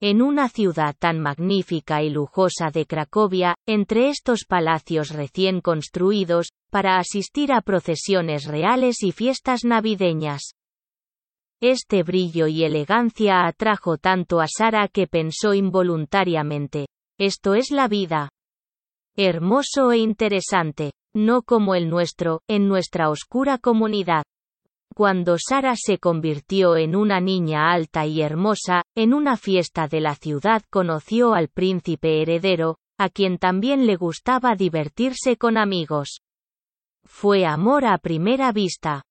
[0.00, 6.98] En una ciudad tan magnífica y lujosa de Cracovia, entre estos palacios recién construidos, para
[6.98, 10.52] asistir a procesiones reales y fiestas navideñas.
[11.60, 16.86] Este brillo y elegancia atrajo tanto a Sara que pensó involuntariamente,
[17.18, 18.30] esto es la vida.
[19.22, 24.22] Hermoso e interesante, no como el nuestro, en nuestra oscura comunidad.
[24.94, 30.14] Cuando Sara se convirtió en una niña alta y hermosa, en una fiesta de la
[30.14, 36.22] ciudad conoció al príncipe heredero, a quien también le gustaba divertirse con amigos.
[37.04, 39.02] Fue amor a primera vista.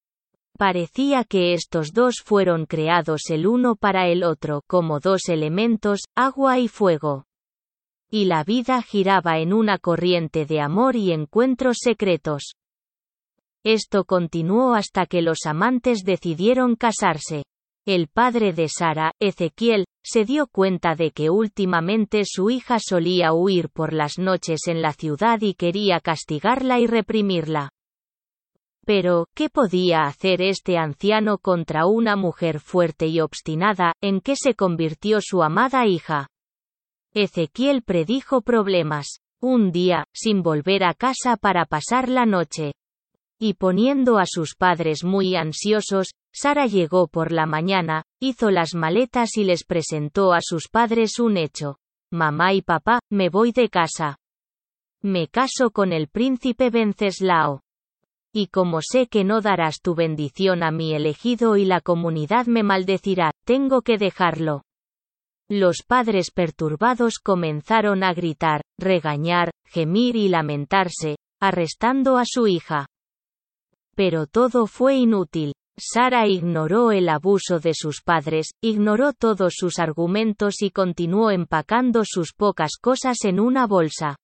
[0.57, 6.57] Parecía que estos dos fueron creados el uno para el otro como dos elementos, agua
[6.57, 7.28] y fuego.
[8.11, 12.55] Y la vida giraba en una corriente de amor y encuentros secretos.
[13.63, 17.43] Esto continuó hasta que los amantes decidieron casarse.
[17.85, 23.69] El padre de Sara, Ezequiel, se dio cuenta de que últimamente su hija solía huir
[23.69, 27.69] por las noches en la ciudad y quería castigarla y reprimirla.
[28.85, 34.55] Pero, ¿qué podía hacer este anciano contra una mujer fuerte y obstinada, en que se
[34.55, 36.27] convirtió su amada hija?
[37.13, 39.19] Ezequiel predijo problemas.
[39.41, 42.73] Un día, sin volver a casa para pasar la noche,
[43.39, 49.37] y poniendo a sus padres muy ansiosos, Sara llegó por la mañana, hizo las maletas
[49.37, 51.77] y les presentó a sus padres un hecho.
[52.11, 54.17] Mamá y papá, me voy de casa.
[55.01, 57.61] Me caso con el príncipe Venceslao.
[58.33, 62.61] Y como sé que no darás tu bendición a mi elegido y la comunidad me
[62.61, 64.63] maldecirá, tengo que dejarlo.
[65.51, 72.85] Los padres perturbados comenzaron a gritar, regañar, gemir y lamentarse, arrestando a su hija.
[73.95, 75.53] Pero todo fue inútil.
[75.75, 82.33] Sara ignoró el abuso de sus padres, ignoró todos sus argumentos y continuó empacando sus
[82.33, 84.17] pocas cosas en una bolsa.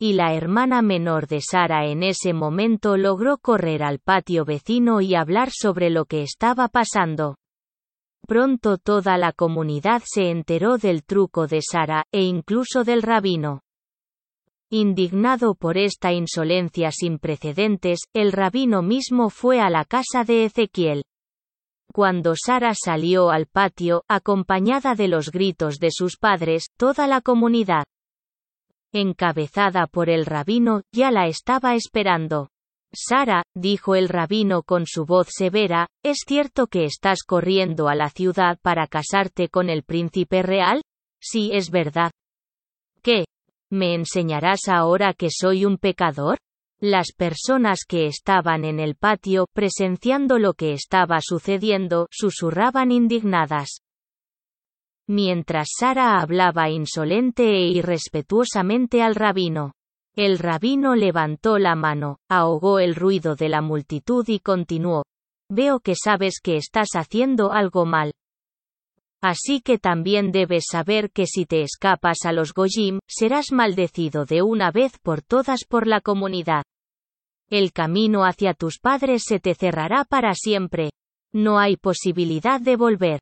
[0.00, 5.14] Y la hermana menor de Sara en ese momento logró correr al patio vecino y
[5.14, 7.36] hablar sobre lo que estaba pasando.
[8.26, 13.62] Pronto toda la comunidad se enteró del truco de Sara, e incluso del rabino.
[14.70, 21.04] Indignado por esta insolencia sin precedentes, el rabino mismo fue a la casa de Ezequiel.
[21.92, 27.84] Cuando Sara salió al patio, acompañada de los gritos de sus padres, toda la comunidad,
[28.92, 32.50] encabezada por el rabino, ya la estaba esperando.
[32.94, 38.08] Sara, dijo el rabino con su voz severa, ¿es cierto que estás corriendo a la
[38.08, 40.82] ciudad para casarte con el príncipe real?
[41.20, 42.10] Sí, es verdad.
[43.02, 43.24] ¿Qué?
[43.70, 46.38] ¿Me enseñarás ahora que soy un pecador?
[46.80, 53.80] Las personas que estaban en el patio, presenciando lo que estaba sucediendo, susurraban indignadas.
[55.08, 59.72] Mientras Sara hablaba insolente e irrespetuosamente al rabino.
[60.18, 65.04] El rabino levantó la mano, ahogó el ruido de la multitud y continuó.
[65.48, 68.10] Veo que sabes que estás haciendo algo mal.
[69.22, 74.42] Así que también debes saber que si te escapas a los Goyim, serás maldecido de
[74.42, 76.64] una vez por todas por la comunidad.
[77.48, 80.90] El camino hacia tus padres se te cerrará para siempre.
[81.32, 83.20] No hay posibilidad de volver.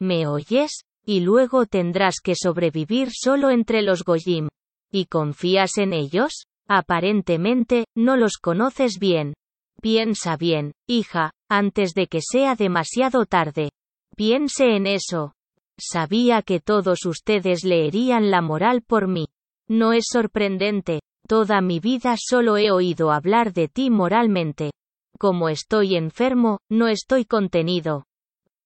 [0.00, 0.86] ¿Me oyes?
[1.04, 4.48] Y luego tendrás que sobrevivir solo entre los Goyim.
[4.92, 6.44] ¿Y confías en ellos?
[6.68, 9.32] Aparentemente, no los conoces bien.
[9.80, 13.70] Piensa bien, hija, antes de que sea demasiado tarde.
[14.14, 15.32] Piense en eso.
[15.78, 19.26] Sabía que todos ustedes leerían la moral por mí.
[19.68, 21.00] No es sorprendente.
[21.26, 24.72] Toda mi vida solo he oído hablar de ti moralmente.
[25.18, 28.04] Como estoy enfermo, no estoy contenido.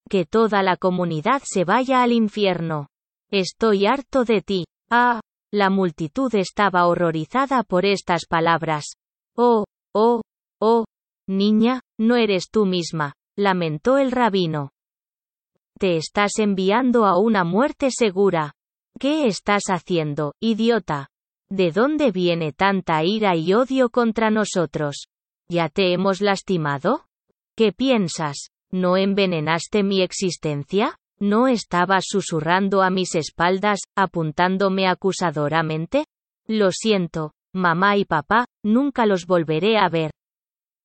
[0.09, 2.89] Que toda la comunidad se vaya al infierno.
[3.31, 4.65] Estoy harto de ti.
[4.91, 5.21] Ah,
[5.57, 8.97] la multitud estaba horrorizada por estas palabras.
[9.35, 10.21] Oh, oh,
[10.61, 10.85] oh,
[11.27, 14.71] niña, no eres tú misma, lamentó el rabino.
[15.79, 18.53] Te estás enviando a una muerte segura.
[18.99, 21.09] ¿Qué estás haciendo, idiota?
[21.49, 25.07] ¿De dónde viene tanta ira y odio contra nosotros?
[25.49, 27.07] ¿Ya te hemos lastimado?
[27.57, 28.51] ¿Qué piensas?
[28.71, 30.99] ¿No envenenaste mi existencia?
[31.19, 36.07] ¿No estabas susurrando a mis espaldas, apuntándome acusadoramente?
[36.47, 40.11] Lo siento, mamá y papá, nunca los volveré a ver.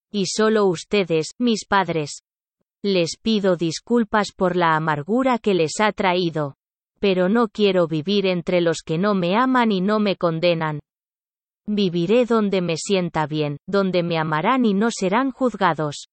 [0.09, 2.21] Y solo ustedes, mis padres,
[2.83, 6.55] les pido disculpas por la amargura que les ha traído.
[6.99, 10.79] Pero no quiero vivir entre los que no me aman y no me condenan.
[11.67, 16.07] Viviré donde me sienta bien, donde me amarán y no serán juzgados.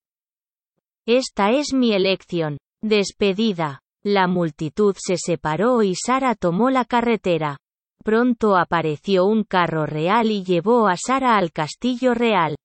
[1.07, 2.59] Esta es mi elección.
[2.83, 3.81] Despedida.
[4.05, 7.59] La multitud se separó y Sara tomó la carretera.
[8.05, 12.57] Pronto apareció un carro real y llevó a Sara al castillo real.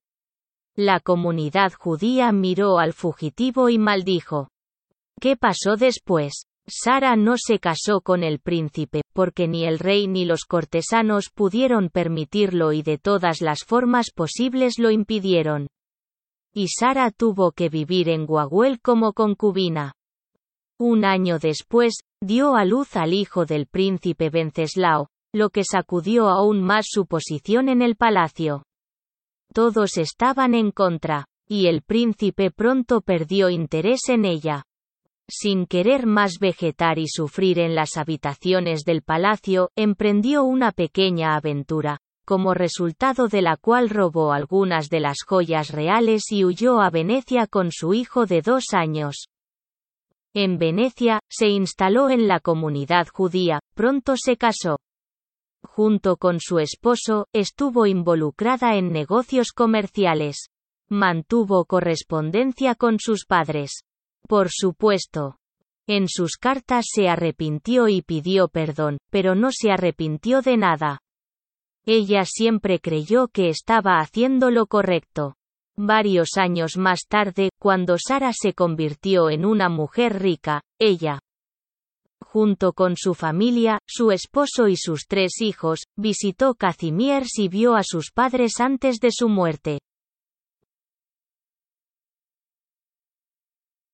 [0.76, 4.48] La comunidad judía miró al fugitivo y maldijo.
[5.20, 6.46] ¿Qué pasó después?
[6.66, 11.90] Sara no se casó con el príncipe, porque ni el rey ni los cortesanos pudieron
[11.90, 15.66] permitirlo y de todas las formas posibles lo impidieron.
[16.54, 19.92] Y Sara tuvo que vivir en Guaguel como concubina.
[20.78, 26.62] Un año después, dio a luz al hijo del príncipe Venceslao, lo que sacudió aún
[26.62, 28.64] más su posición en el palacio.
[29.52, 34.64] Todos estaban en contra, y el príncipe pronto perdió interés en ella.
[35.28, 41.98] Sin querer más vegetar y sufrir en las habitaciones del palacio, emprendió una pequeña aventura,
[42.26, 47.46] como resultado de la cual robó algunas de las joyas reales y huyó a Venecia
[47.46, 49.28] con su hijo de dos años.
[50.34, 54.78] En Venecia, se instaló en la comunidad judía, pronto se casó
[55.74, 60.50] junto con su esposo, estuvo involucrada en negocios comerciales.
[60.88, 63.82] Mantuvo correspondencia con sus padres.
[64.28, 65.38] Por supuesto.
[65.86, 71.00] En sus cartas se arrepintió y pidió perdón, pero no se arrepintió de nada.
[71.84, 75.36] Ella siempre creyó que estaba haciendo lo correcto.
[75.76, 81.18] Varios años más tarde, cuando Sara se convirtió en una mujer rica, ella,
[82.34, 87.82] junto con su familia, su esposo y sus tres hijos, visitó Kazimierz y vio a
[87.84, 89.78] sus padres antes de su muerte.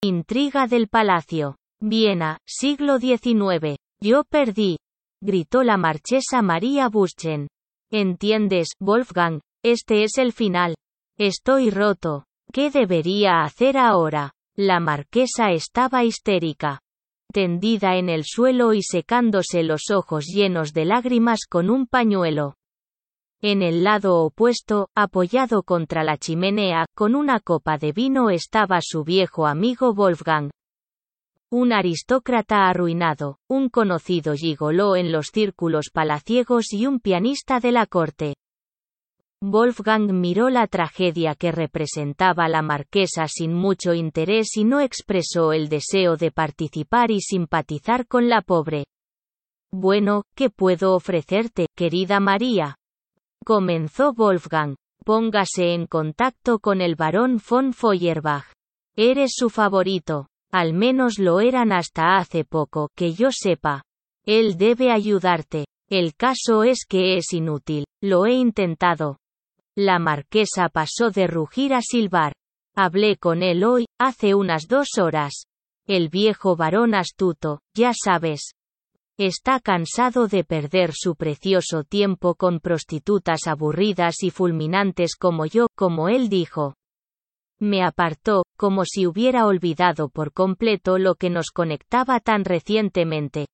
[0.02, 1.56] Intriga del palacio.
[1.82, 3.76] Viena, siglo XIX.
[4.00, 4.78] Yo perdí.
[5.22, 7.48] Gritó la marchesa María Buschen.
[7.92, 9.40] ¿Entiendes, Wolfgang?
[9.62, 10.74] Este es el final.
[11.20, 12.24] Estoy roto.
[12.50, 14.32] ¿Qué debería hacer ahora?
[14.56, 16.80] La marquesa estaba histérica.
[17.30, 22.54] Tendida en el suelo y secándose los ojos llenos de lágrimas con un pañuelo.
[23.42, 29.04] En el lado opuesto, apoyado contra la chimenea, con una copa de vino estaba su
[29.04, 30.48] viejo amigo Wolfgang.
[31.50, 37.84] Un aristócrata arruinado, un conocido gigoló en los círculos palaciegos y un pianista de la
[37.84, 38.36] corte.
[39.42, 45.70] Wolfgang miró la tragedia que representaba la marquesa sin mucho interés y no expresó el
[45.70, 48.84] deseo de participar y simpatizar con la pobre.
[49.72, 52.76] Bueno, ¿qué puedo ofrecerte, querida María?
[53.42, 54.76] Comenzó Wolfgang.
[55.06, 58.44] Póngase en contacto con el barón von Feuerbach.
[58.94, 60.26] Eres su favorito.
[60.52, 63.84] Al menos lo eran hasta hace poco, que yo sepa.
[64.26, 65.64] Él debe ayudarte.
[65.88, 67.86] El caso es que es inútil.
[68.02, 69.19] Lo he intentado.
[69.82, 72.34] La marquesa pasó de rugir a silbar.
[72.76, 75.46] Hablé con él hoy, hace unas dos horas.
[75.86, 78.52] El viejo varón astuto, ya sabes.
[79.18, 86.10] Está cansado de perder su precioso tiempo con prostitutas aburridas y fulminantes como yo, como
[86.10, 86.74] él dijo.
[87.58, 93.46] Me apartó, como si hubiera olvidado por completo lo que nos conectaba tan recientemente.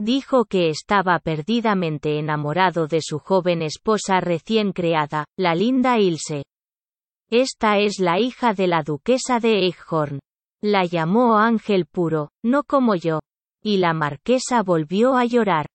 [0.00, 6.44] Dijo que estaba perdidamente enamorado de su joven esposa recién creada, la linda Ilse.
[7.30, 10.20] Esta es la hija de la duquesa de Eichhorn.
[10.62, 13.18] La llamó Ángel puro, no como yo.
[13.60, 15.66] Y la marquesa volvió a llorar.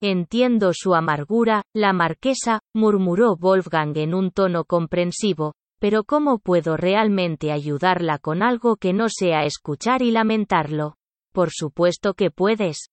[0.00, 7.52] Entiendo su amargura, la marquesa, murmuró Wolfgang en un tono comprensivo, pero ¿cómo puedo realmente
[7.52, 10.94] ayudarla con algo que no sea escuchar y lamentarlo?
[11.32, 12.88] Por supuesto que puedes.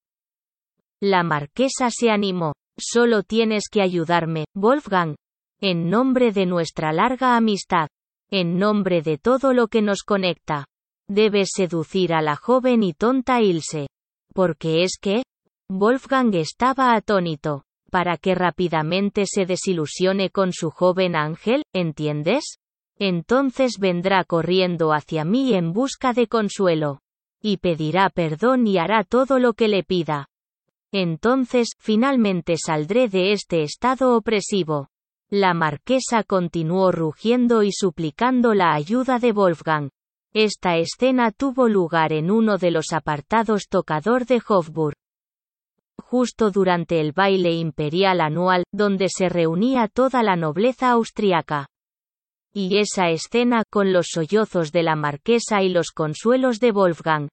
[1.02, 2.54] La marquesa se animó.
[2.78, 5.16] Solo tienes que ayudarme, Wolfgang.
[5.62, 7.88] En nombre de nuestra larga amistad.
[8.30, 10.66] En nombre de todo lo que nos conecta.
[11.08, 13.88] Debes seducir a la joven y tonta Ilse.
[14.34, 15.24] Porque es que...
[15.70, 17.64] Wolfgang estaba atónito.
[17.92, 22.58] Para que rápidamente se desilusione con su joven ángel, ¿entiendes?
[22.98, 27.00] Entonces vendrá corriendo hacia mí en busca de consuelo.
[27.42, 30.28] Y pedirá perdón y hará todo lo que le pida.
[30.98, 34.88] Entonces, finalmente saldré de este estado opresivo.
[35.30, 39.90] La marquesa continuó rugiendo y suplicando la ayuda de Wolfgang.
[40.34, 44.96] Esta escena tuvo lugar en uno de los apartados tocador de Hofburg.
[46.02, 51.68] Justo durante el baile imperial anual, donde se reunía toda la nobleza austriaca.
[52.54, 57.28] Y esa escena, con los sollozos de la marquesa y los consuelos de Wolfgang,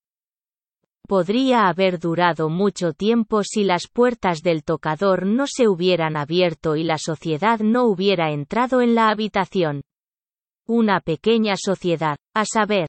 [1.06, 6.84] podría haber durado mucho tiempo si las puertas del tocador no se hubieran abierto y
[6.84, 9.82] la sociedad no hubiera entrado en la habitación.
[10.66, 12.88] Una pequeña sociedad, a saber,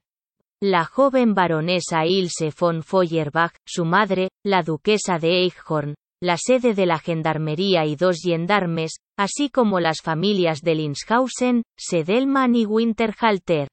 [0.62, 6.86] la joven baronesa Ilse von Feuerbach, su madre, la duquesa de Eichhorn, la sede de
[6.86, 13.68] la gendarmería y dos gendarmes, así como las familias de Linshausen, Sedelman y Winterhalter,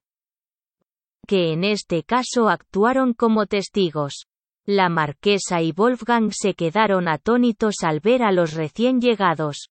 [1.31, 4.27] que en este caso actuaron como testigos.
[4.67, 9.69] La marquesa y Wolfgang se quedaron atónitos al ver a los recién llegados.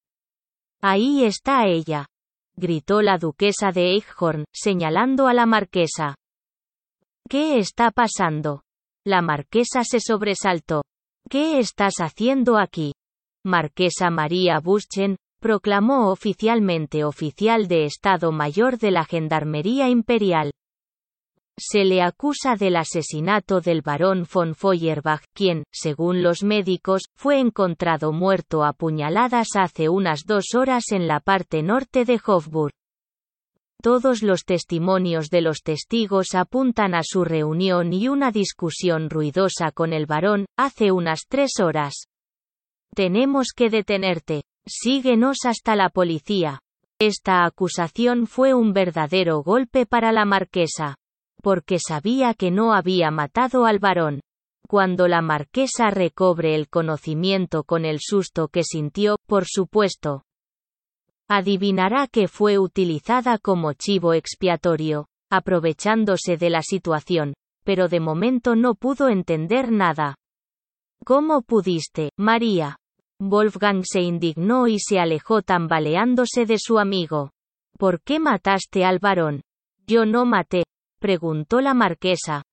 [0.81, 2.07] Ahí está ella.
[2.55, 6.15] gritó la duquesa de Eichhorn, señalando a la marquesa.
[7.29, 8.63] ¿Qué está pasando?
[9.05, 10.83] La marquesa se sobresaltó.
[11.29, 12.93] ¿Qué estás haciendo aquí?
[13.45, 20.51] Marquesa María Buschen, proclamó oficialmente oficial de Estado Mayor de la Gendarmería Imperial.
[21.61, 28.13] Se le acusa del asesinato del barón von Feuerbach, quien, según los médicos, fue encontrado
[28.13, 32.71] muerto a puñaladas hace unas dos horas en la parte norte de Hofburg.
[33.81, 39.91] Todos los testimonios de los testigos apuntan a su reunión y una discusión ruidosa con
[39.91, 42.05] el barón, hace unas tres horas.
[42.95, 44.43] Tenemos que detenerte.
[44.65, 46.61] Síguenos hasta la policía.
[47.01, 50.98] Esta acusación fue un verdadero golpe para la marquesa
[51.41, 54.21] porque sabía que no había matado al varón.
[54.67, 60.23] Cuando la marquesa recobre el conocimiento con el susto que sintió, por supuesto,
[61.27, 67.33] adivinará que fue utilizada como chivo expiatorio, aprovechándose de la situación,
[67.63, 70.15] pero de momento no pudo entender nada.
[71.05, 72.77] ¿Cómo pudiste, María?
[73.19, 77.31] Wolfgang se indignó y se alejó tambaleándose de su amigo.
[77.77, 79.41] ¿Por qué mataste al varón?
[79.85, 80.63] Yo no maté,
[80.99, 82.43] preguntó la marquesa.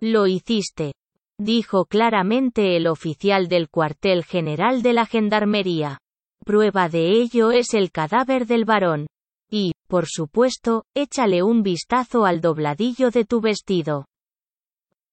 [0.00, 0.92] Lo hiciste.
[1.38, 5.98] Dijo claramente el oficial del cuartel general de la gendarmería.
[6.44, 9.06] Prueba de ello es el cadáver del varón.
[9.50, 14.06] Y, por supuesto, échale un vistazo al dobladillo de tu vestido.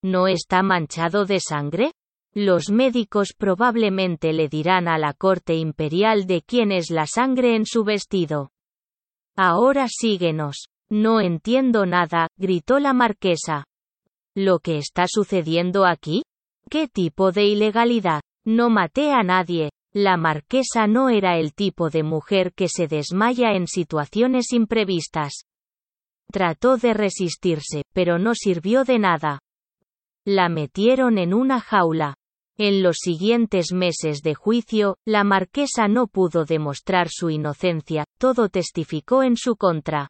[0.04, 1.92] ¿No está manchado de sangre?
[2.34, 7.66] Los médicos probablemente le dirán a la corte imperial de quién es la sangre en
[7.66, 8.52] su vestido.
[9.36, 10.70] Ahora síguenos.
[10.90, 13.66] No entiendo nada, gritó la marquesa.
[14.36, 16.24] ¿Lo que está sucediendo aquí?
[16.70, 18.22] ¿Qué tipo de ilegalidad?
[18.46, 19.72] No maté a nadie.
[19.94, 25.46] La marquesa no era el tipo de mujer que se desmaya en situaciones imprevistas.
[26.32, 29.40] Trató de resistirse, pero no sirvió de nada.
[30.26, 32.16] La metieron en una jaula.
[32.58, 39.24] En los siguientes meses de juicio, la marquesa no pudo demostrar su inocencia, todo testificó
[39.24, 40.10] en su contra.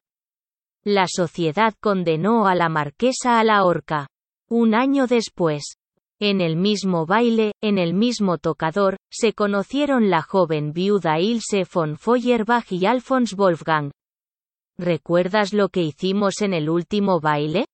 [0.90, 4.08] La sociedad condenó a la marquesa a la horca.
[4.50, 5.76] Un año después,
[6.18, 11.98] en el mismo baile, en el mismo tocador, se conocieron la joven viuda Ilse von
[11.98, 13.92] Feuerbach y Alfons Wolfgang.
[14.78, 17.66] ¿Recuerdas lo que hicimos en el último baile?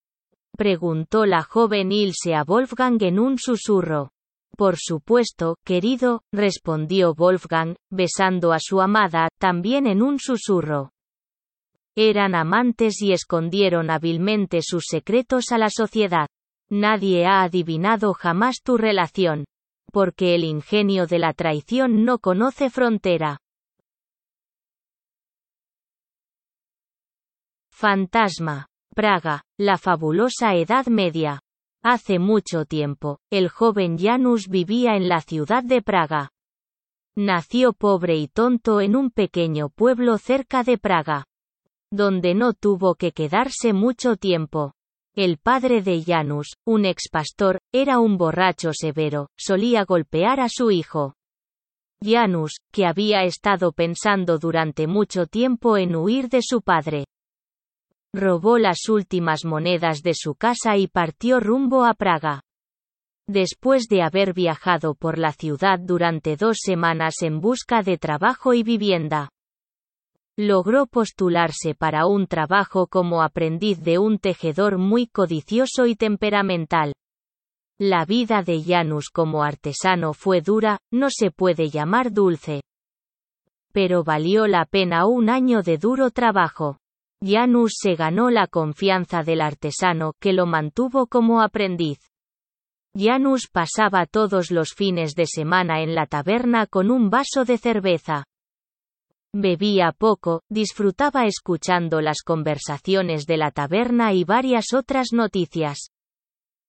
[0.58, 4.10] Preguntó la joven Ilse a Wolfgang en un susurro.
[4.58, 10.93] Por supuesto, querido, respondió Wolfgang, besando a su amada, también en un susurro.
[11.96, 16.28] Eran amantes y escondieron hábilmente sus secretos a la sociedad.
[16.70, 19.46] Nadie ha adivinado jamás tu relación.
[19.92, 23.38] Porque el ingenio de la traición no conoce frontera.
[27.70, 28.68] Fantasma.
[28.96, 31.42] Praga, la fabulosa Edad Media.
[31.84, 36.30] Hace mucho tiempo, el joven Janus vivía en la ciudad de Praga.
[37.16, 41.26] Nació pobre y tonto en un pequeño pueblo cerca de Praga,
[41.94, 44.74] donde no tuvo que quedarse mucho tiempo.
[45.16, 50.72] El padre de Janus, un ex pastor, era un borracho severo, solía golpear a su
[50.72, 51.14] hijo.
[52.04, 57.06] Janus, que había estado pensando durante mucho tiempo en huir de su padre,
[58.16, 62.42] Robó las últimas monedas de su casa y partió rumbo a Praga.
[63.28, 68.62] Después de haber viajado por la ciudad durante dos semanas en busca de trabajo y
[68.62, 69.30] vivienda,
[70.38, 76.94] logró postularse para un trabajo como aprendiz de un tejedor muy codicioso y temperamental.
[77.80, 82.62] La vida de Janus como artesano fue dura, no se puede llamar dulce.
[83.72, 86.78] Pero valió la pena un año de duro trabajo.
[87.24, 92.00] Janus se ganó la confianza del artesano, que lo mantuvo como aprendiz.
[92.96, 98.26] Janus pasaba todos los fines de semana en la taberna con un vaso de cerveza.
[99.36, 105.90] Bebía poco, disfrutaba escuchando las conversaciones de la taberna y varias otras noticias.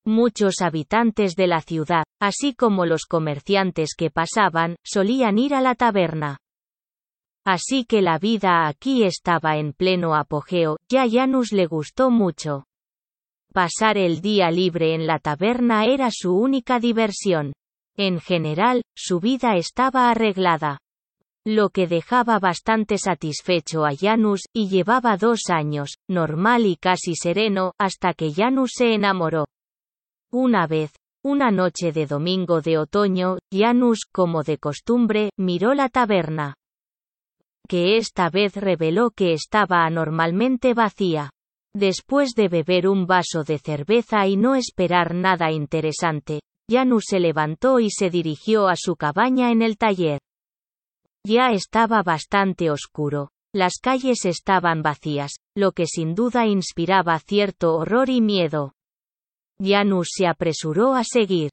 [0.07, 5.75] Muchos habitantes de la ciudad, así como los comerciantes que pasaban, solían ir a la
[5.75, 6.39] taberna.
[7.47, 12.65] Así que la vida aquí estaba en pleno apogeo, ya Janus le gustó mucho.
[13.53, 17.53] Pasar el día libre en la taberna era su única diversión.
[17.97, 20.79] En general, su vida estaba arreglada.
[21.47, 27.73] Lo que dejaba bastante satisfecho a Janus, y llevaba dos años, normal y casi sereno,
[27.79, 29.47] hasta que Janus se enamoró.
[30.33, 30.93] Una vez,
[31.23, 36.55] una noche de domingo de otoño, Janus, como de costumbre, miró la taberna
[37.67, 41.31] que esta vez reveló que estaba anormalmente vacía.
[41.75, 46.41] Después de beber un vaso de cerveza y no esperar nada interesante,
[46.71, 50.21] Janus se levantó y se dirigió a su cabaña en el taller.
[51.27, 53.31] Ya estaba bastante oscuro.
[53.55, 58.75] Las calles estaban vacías, lo que sin duda inspiraba cierto horror y miedo.
[59.61, 61.51] Janus se apresuró a seguir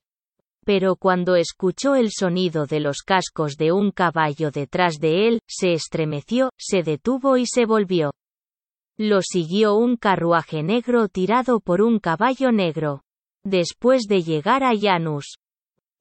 [0.66, 5.74] pero cuando escuchó el sonido de los cascos de un caballo detrás de él, se
[5.74, 8.12] estremeció, se detuvo y se volvió.
[8.98, 13.02] Lo siguió un carruaje negro tirado por un caballo negro.
[13.44, 15.38] Después de llegar a Janus,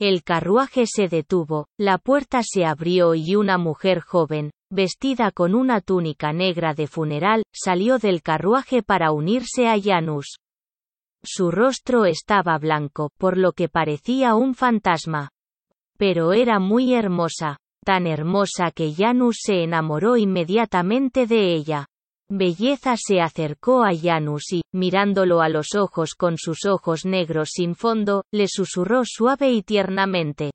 [0.01, 5.83] el carruaje se detuvo, la puerta se abrió y una mujer joven, vestida con una
[5.83, 10.39] túnica negra de funeral, salió del carruaje para unirse a Janus.
[11.23, 15.29] Su rostro estaba blanco, por lo que parecía un fantasma.
[15.99, 21.90] Pero era muy hermosa, tan hermosa que Janus se enamoró inmediatamente de ella.
[22.33, 27.75] Belleza se acercó a Janus y, mirándolo a los ojos con sus ojos negros sin
[27.75, 30.53] fondo, le susurró suave y tiernamente.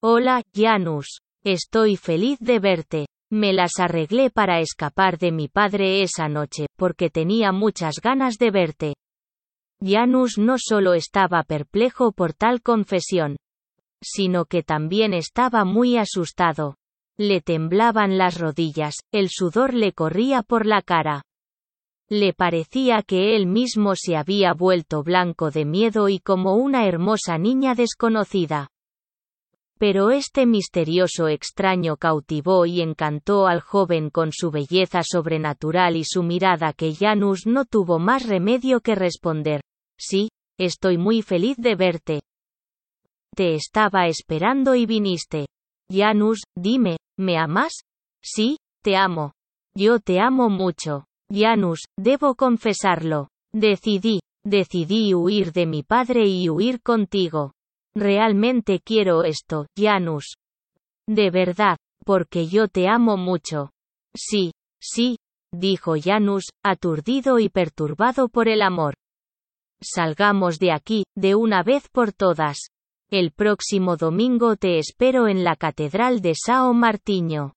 [0.00, 1.22] Hola, Janus.
[1.42, 3.06] Estoy feliz de verte.
[3.32, 8.50] Me las arreglé para escapar de mi padre esa noche, porque tenía muchas ganas de
[8.52, 8.94] verte.
[9.80, 13.36] Janus no solo estaba perplejo por tal confesión,
[14.00, 16.76] sino que también estaba muy asustado.
[17.20, 21.22] Le temblaban las rodillas, el sudor le corría por la cara.
[22.08, 27.36] Le parecía que él mismo se había vuelto blanco de miedo y como una hermosa
[27.36, 28.68] niña desconocida.
[29.78, 36.22] Pero este misterioso extraño cautivó y encantó al joven con su belleza sobrenatural y su
[36.22, 39.60] mirada que Janus no tuvo más remedio que responder.
[39.98, 42.22] Sí, estoy muy feliz de verte.
[43.36, 45.48] Te estaba esperando y viniste.
[45.90, 47.72] Janus, dime, ¿me amas?
[48.22, 49.32] Sí, te amo.
[49.76, 51.04] Yo te amo mucho.
[51.30, 53.28] Janus, debo confesarlo.
[53.52, 57.52] Decidí, decidí huir de mi padre y huir contigo.
[57.94, 60.34] Realmente quiero esto, Janus.
[61.08, 63.70] De verdad, porque yo te amo mucho.
[64.14, 65.18] Sí, sí,
[65.52, 68.94] dijo Janus, aturdido y perturbado por el amor.
[69.82, 72.70] Salgamos de aquí, de una vez por todas.
[73.12, 77.54] El próximo domingo te espero en la Catedral de Sao Martiño.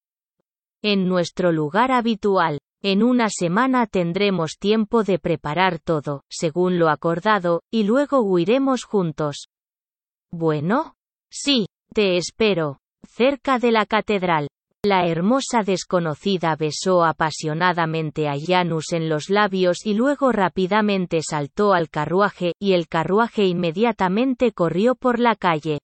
[0.82, 2.58] En nuestro lugar habitual.
[2.82, 9.46] En una semana tendremos tiempo de preparar todo, según lo acordado, y luego huiremos juntos.
[10.32, 10.96] Bueno?
[11.30, 12.80] Sí, te espero.
[13.08, 14.48] Cerca de la catedral.
[14.86, 21.90] La hermosa desconocida besó apasionadamente a Janus en los labios y luego rápidamente saltó al
[21.90, 25.80] carruaje, y el carruaje inmediatamente corrió por la calle.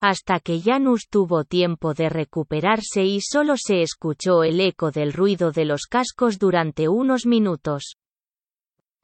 [0.00, 5.52] Hasta que Janus tuvo tiempo de recuperarse y solo se escuchó el eco del ruido
[5.52, 7.94] de los cascos durante unos minutos.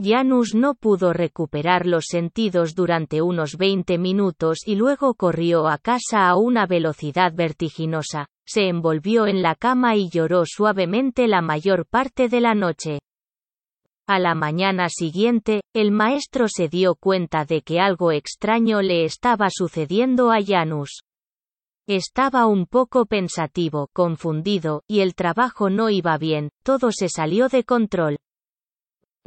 [0.03, 6.29] Janus no pudo recuperar los sentidos durante unos 20 minutos y luego corrió a casa
[6.29, 12.31] a una velocidad vertiginosa, se envolvió en la cama y lloró suavemente la mayor parte
[12.31, 12.99] de la noche.
[14.07, 19.51] A la mañana siguiente, el maestro se dio cuenta de que algo extraño le estaba
[19.51, 21.03] sucediendo a Janus.
[21.87, 27.65] Estaba un poco pensativo, confundido, y el trabajo no iba bien, todo se salió de
[27.65, 28.17] control.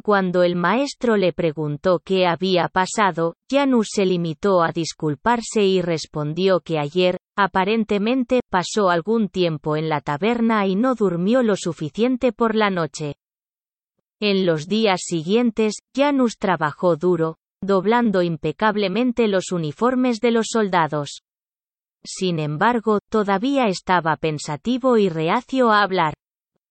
[0.02, 6.58] Cuando el maestro le preguntó qué había pasado, Janus se limitó a disculparse y respondió
[6.58, 12.54] que ayer, aparentemente, pasó algún tiempo en la taberna y no durmió lo suficiente por
[12.54, 13.16] la noche.
[14.20, 21.22] En los días siguientes, Janus trabajó duro, doblando impecablemente los uniformes de los soldados.
[22.04, 26.14] Sin embargo, todavía estaba pensativo y reacio a hablar.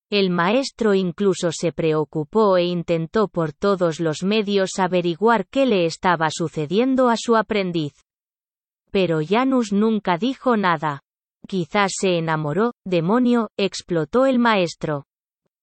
[0.10, 6.28] El maestro incluso se preocupó e intentó por todos los medios averiguar qué le estaba
[6.30, 7.94] sucediendo a su aprendiz.
[8.92, 11.02] Pero Janus nunca dijo nada.
[11.48, 15.06] Quizás se enamoró, demonio, explotó el maestro.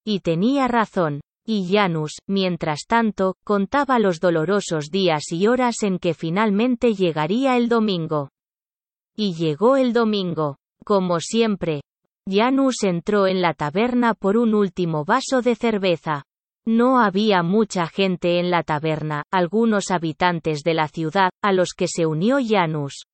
[0.05, 1.21] Y tenía razón.
[1.47, 7.69] Y Janus, mientras tanto, contaba los dolorosos días y horas en que finalmente llegaría el
[7.69, 8.31] domingo.
[9.17, 10.57] Y llegó el domingo.
[10.85, 11.83] Como siempre,
[12.29, 16.25] Janus entró en la taberna por un último vaso de cerveza.
[16.67, 21.89] No había mucha gente en la taberna, algunos habitantes de la ciudad, a los que
[21.89, 23.07] se unió Janus.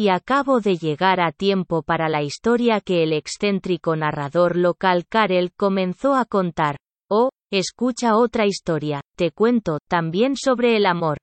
[0.00, 5.52] Y acabo de llegar a tiempo para la historia que el excéntrico narrador local Karel
[5.52, 6.78] comenzó a contar.
[7.10, 11.18] Oh, escucha otra historia, te cuento, también sobre el amor.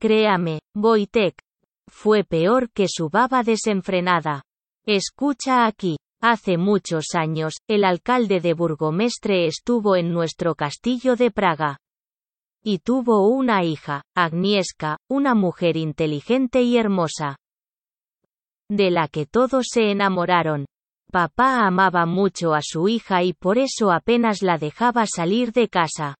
[0.00, 1.34] Créame, Wojtek.
[1.86, 4.40] Fue peor que su baba desenfrenada.
[4.86, 5.98] Escucha aquí.
[6.22, 11.76] Hace muchos años, el alcalde de Burgomestre estuvo en nuestro castillo de Praga.
[12.64, 17.36] Y tuvo una hija, Agnieszka, una mujer inteligente y hermosa.
[18.72, 20.64] De la que todos se enamoraron.
[21.10, 26.16] Papá amaba mucho a su hija y por eso apenas la dejaba salir de casa.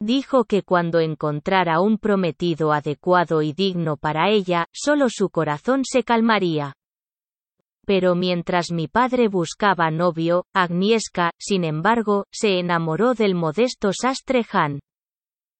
[0.00, 6.02] Dijo que cuando encontrara un prometido adecuado y digno para ella, solo su corazón se
[6.02, 6.74] calmaría.
[7.86, 14.80] Pero mientras mi padre buscaba novio, Agnieszka, sin embargo, se enamoró del modesto sastre Han.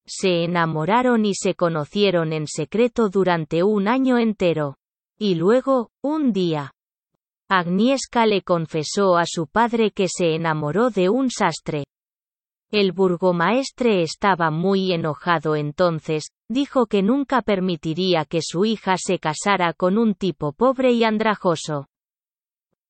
[0.09, 4.80] Se enamoraron y se conocieron en secreto durante un año entero.
[5.23, 6.73] Y luego, un día,
[7.51, 11.85] Agnieszka le confesó a su padre que se enamoró de un sastre.
[12.71, 19.75] El burgomaestre estaba muy enojado entonces, dijo que nunca permitiría que su hija se casara
[19.75, 21.87] con un tipo pobre y andrajoso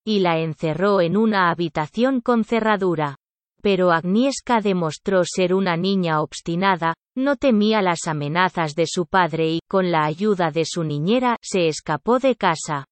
[0.05, 3.20] y la encerró en una habitación con cerradura.
[3.63, 9.61] Pero Agnieszka demostró ser una niña obstinada, no temía las amenazas de su padre y,
[9.69, 12.87] con la ayuda de su niñera, se escapó de casa.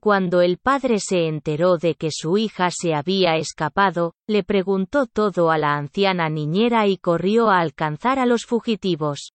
[0.00, 5.50] Cuando el padre se enteró de que su hija se había escapado, le preguntó todo
[5.50, 9.32] a la anciana niñera y corrió a alcanzar a los fugitivos.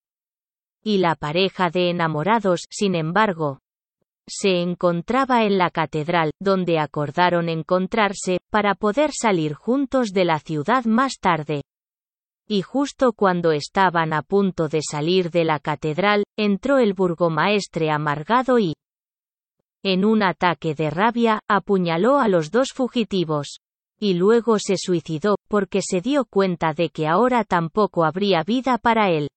[0.82, 3.58] Y la pareja de enamorados, sin embargo,
[4.30, 10.84] se encontraba en la catedral, donde acordaron encontrarse, para poder salir juntos de la ciudad
[10.84, 11.62] más tarde.
[12.48, 18.58] Y justo cuando estaban a punto de salir de la catedral, entró el burgomaestre amargado
[18.58, 18.74] y,
[19.82, 23.60] en un ataque de rabia, apuñaló a los dos fugitivos.
[23.98, 29.10] Y luego se suicidó, porque se dio cuenta de que ahora tampoco habría vida para
[29.10, 29.28] él.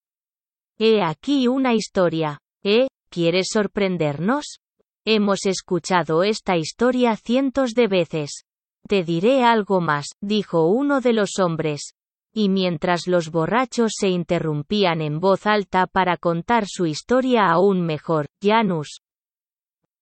[0.77, 2.39] He aquí una historia.
[2.63, 2.87] ¿Eh?
[3.09, 4.59] ¿Quieres sorprendernos?
[5.05, 8.45] Hemos escuchado esta historia cientos de veces.
[8.87, 11.93] Te diré algo más, dijo uno de los hombres.
[12.33, 18.27] Y mientras los borrachos se interrumpían en voz alta para contar su historia aún mejor,
[18.41, 19.01] Janus.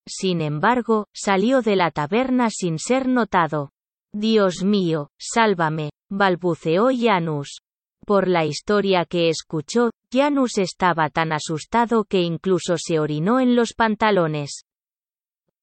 [0.08, 3.72] Sin embargo, salió de la taberna sin ser notado.
[4.14, 7.62] Dios mío, sálvame, balbuceó Janus.
[8.06, 13.74] Por la historia que escuchó, Janus estaba tan asustado que incluso se orinó en los
[13.74, 14.64] pantalones.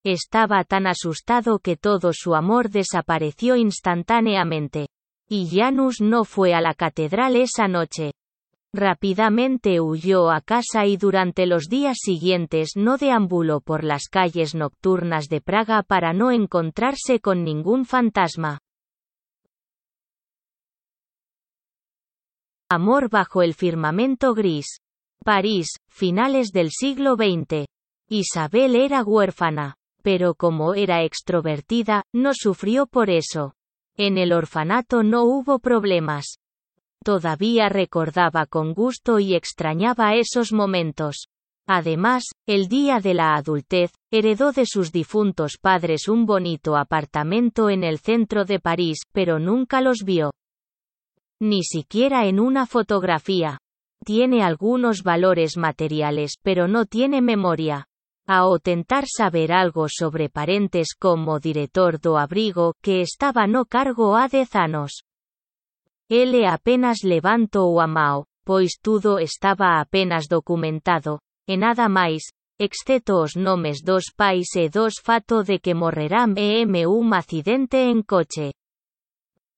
[0.05, 4.89] Estaba tan asustado que todo su amor desapareció instantáneamente.
[5.29, 8.13] Y Janus no fue a la catedral esa noche.
[8.73, 15.29] Rápidamente huyó a casa y durante los días siguientes no deambuló por las calles nocturnas
[15.29, 18.61] de Praga para no encontrarse con ningún fantasma.
[22.71, 24.67] Amor bajo el firmamento gris.
[25.25, 27.67] París, finales del siglo XX.
[28.09, 33.55] Isabel era huérfana pero como era extrovertida, no sufrió por eso.
[33.97, 36.39] En el orfanato no hubo problemas.
[37.05, 41.27] Todavía recordaba con gusto y extrañaba esos momentos.
[41.67, 47.85] Además, el día de la adultez, heredó de sus difuntos padres un bonito apartamento en
[47.85, 50.33] el centro de París, pero nunca los vio.
[51.41, 53.59] Ni siquiera en una fotografía.
[54.05, 57.89] Tiene algunos valores materiales, pero no tiene memoria
[58.29, 64.15] a o tentar saber algo sobre parentes como director do abrigo que estaba no cargo
[64.17, 65.03] a dez anos.
[66.11, 72.21] Ele apenas levanto o amao, pois tudo estaba apenas documentado, e nada máis,
[72.61, 78.05] exceto os nomes dos pais e dos fato de que morrerán em un accidente en
[78.05, 78.53] coche.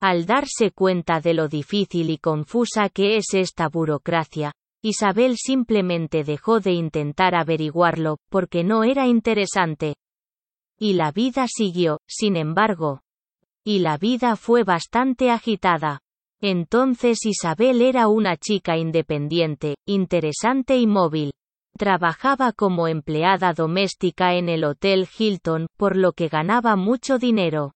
[0.00, 6.60] Al darse cuenta de lo difícil y confusa que es esta burocracia, Isabel simplemente dejó
[6.60, 9.94] de intentar averiguarlo, porque no era interesante.
[10.78, 13.02] Y la vida siguió, sin embargo.
[13.62, 16.00] Y la vida fue bastante agitada.
[16.40, 21.32] Entonces Isabel era una chica independiente, interesante y móvil.
[21.76, 27.72] Trabajaba como empleada doméstica en el Hotel Hilton, por lo que ganaba mucho dinero.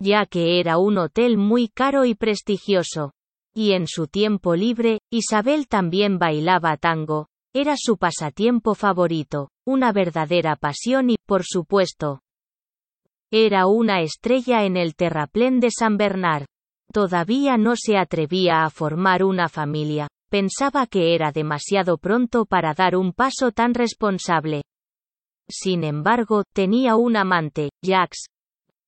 [0.00, 3.12] Ya que era un hotel muy caro y prestigioso.
[3.54, 7.26] Y en su tiempo libre, Isabel también bailaba tango.
[7.54, 12.20] Era su pasatiempo favorito, una verdadera pasión y, por supuesto,
[13.32, 16.46] era una estrella en el terraplén de San Bernard.
[16.92, 22.96] Todavía no se atrevía a formar una familia, pensaba que era demasiado pronto para dar
[22.96, 24.62] un paso tan responsable.
[25.48, 28.26] Sin embargo, tenía un amante, Jax.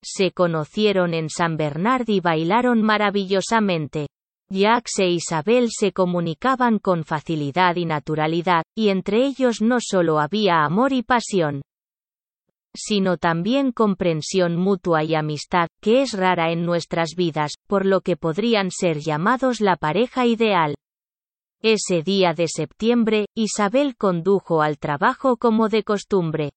[0.03, 4.09] Se conocieron en San Bernard y bailaron maravillosamente.
[4.53, 10.65] Jacques e Isabel se comunicaban con facilidad y naturalidad, y entre ellos no solo había
[10.65, 11.63] amor y pasión,
[12.75, 18.17] sino también comprensión mutua y amistad, que es rara en nuestras vidas, por lo que
[18.17, 20.75] podrían ser llamados la pareja ideal.
[21.63, 26.51] Ese día de septiembre, Isabel condujo al trabajo como de costumbre.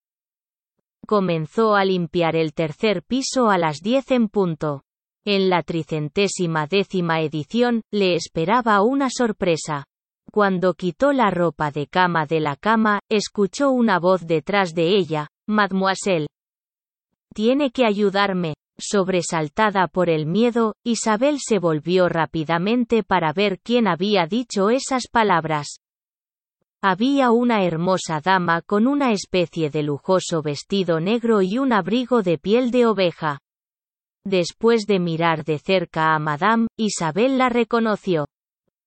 [1.07, 4.84] Comenzó a limpiar el tercer piso a las diez en punto.
[5.27, 9.85] En la tricentésima décima edición, le esperaba una sorpresa.
[10.31, 15.29] Cuando quitó la ropa de cama de la cama, escuchó una voz detrás de ella,
[15.47, 16.27] Mademoiselle.
[17.33, 18.53] Tiene que ayudarme.
[18.77, 25.77] Sobresaltada por el miedo, Isabel se volvió rápidamente para ver quién había dicho esas palabras.
[26.83, 32.37] Había una hermosa dama con una especie de lujoso vestido negro y un abrigo de
[32.37, 33.39] piel de oveja.
[34.25, 38.25] Después de mirar de cerca a Madame, Isabel la reconoció.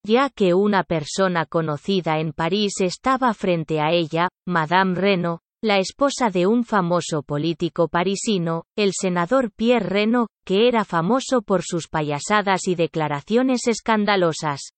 [0.05, 6.31] Ya que una persona conocida en París estaba frente a ella, Madame Reno, la esposa
[6.31, 12.67] de un famoso político parisino, el senador Pierre Reno, que era famoso por sus payasadas
[12.67, 14.71] y declaraciones escandalosas.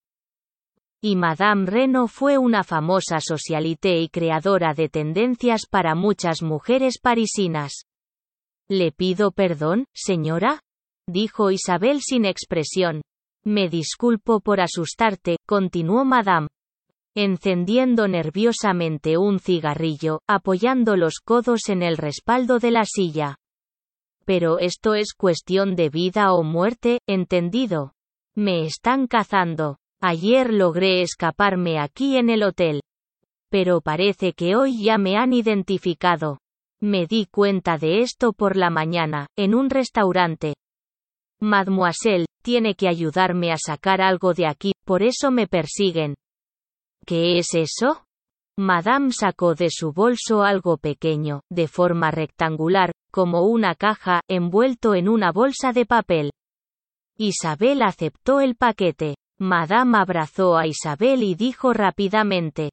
[1.03, 7.87] Y Madame Reno fue una famosa socialité y creadora de tendencias para muchas mujeres parisinas.
[8.71, 10.61] ¿Le pido perdón, señora?
[11.09, 13.03] dijo Isabel sin expresión.
[13.45, 16.47] Me disculpo por asustarte, continuó Madame.
[17.17, 23.37] encendiendo nerviosamente un cigarrillo, apoyando los codos en el respaldo de la silla.
[24.25, 27.95] Pero esto es cuestión de vida o muerte, entendido.
[28.37, 29.79] Me están cazando.
[30.01, 32.81] Ayer logré escaparme aquí en el hotel.
[33.51, 36.39] Pero parece que hoy ya me han identificado.
[36.83, 40.55] Me di cuenta de esto por la mañana, en un restaurante.
[41.41, 46.15] Mademoiselle, tiene que ayudarme a sacar algo de aquí, por eso me persiguen.
[47.07, 48.05] ¿Qué es eso?
[48.59, 55.09] Madame sacó de su bolso algo pequeño, de forma rectangular, como una caja, envuelto en
[55.09, 56.31] una bolsa de papel.
[57.17, 59.17] Isabel aceptó el paquete.
[59.39, 62.71] Madame abrazó a Isabel y dijo rápidamente.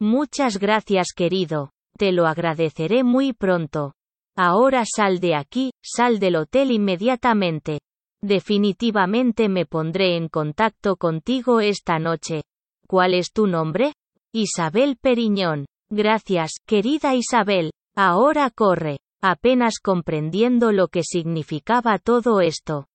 [0.00, 1.70] Muchas gracias querido.
[1.96, 3.94] Te lo agradeceré muy pronto.
[4.36, 7.80] Ahora sal de aquí, sal del hotel inmediatamente.
[8.20, 12.42] Definitivamente me pondré en contacto contigo esta noche.
[12.86, 13.94] ¿Cuál es tu nombre?
[14.34, 15.64] Isabel Periñón.
[15.90, 17.72] Gracias, querida Isabel.
[17.96, 18.98] Ahora corre.
[19.22, 22.86] Apenas comprendiendo lo que significaba todo esto.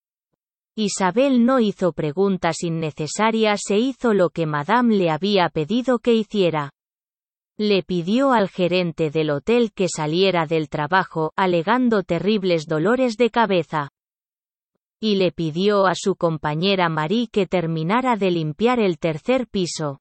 [0.77, 6.69] Isabel no hizo preguntas innecesarias e hizo lo que Madame le había pedido que hiciera.
[7.63, 13.89] Le pidió al gerente del hotel que saliera del trabajo, alegando terribles dolores de cabeza
[14.99, 19.99] y le pidió a su compañera Marie que terminara de limpiar el tercer piso.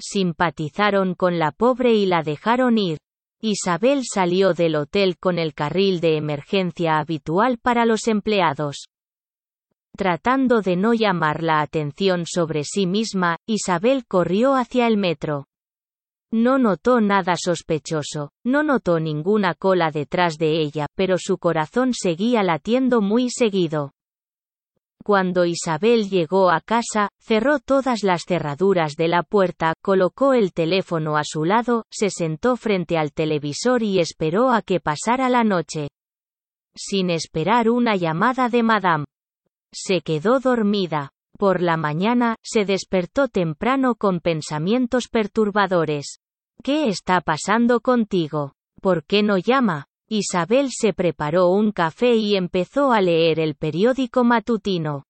[0.00, 2.98] Simpatizaron con la pobre y la dejaron ir.
[3.40, 8.88] Isabel salió del hotel con el carril de emergencia habitual para los empleados.
[9.96, 15.46] Tratando de no llamar la atención sobre sí misma, Isabel corrió hacia el metro.
[16.36, 22.42] No notó nada sospechoso, no notó ninguna cola detrás de ella, pero su corazón seguía
[22.42, 23.92] latiendo muy seguido.
[25.04, 31.16] Cuando Isabel llegó a casa, cerró todas las cerraduras de la puerta, colocó el teléfono
[31.16, 35.86] a su lado, se sentó frente al televisor y esperó a que pasara la noche.
[36.74, 39.04] Sin esperar una llamada de Madame.
[39.72, 41.10] Se quedó dormida.
[41.38, 46.18] Por la mañana, se despertó temprano con pensamientos perturbadores.
[46.62, 48.52] ¿Qué está pasando contigo?
[48.80, 49.86] ¿Por qué no llama?
[50.08, 55.04] Isabel se preparó un café y empezó a leer el periódico matutino.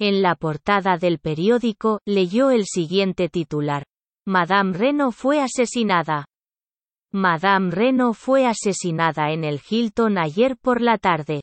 [0.00, 3.84] En la portada del periódico, leyó el siguiente titular.
[4.26, 6.26] Madame Reno fue asesinada.
[7.12, 11.42] Madame Reno fue asesinada en el Hilton ayer por la tarde.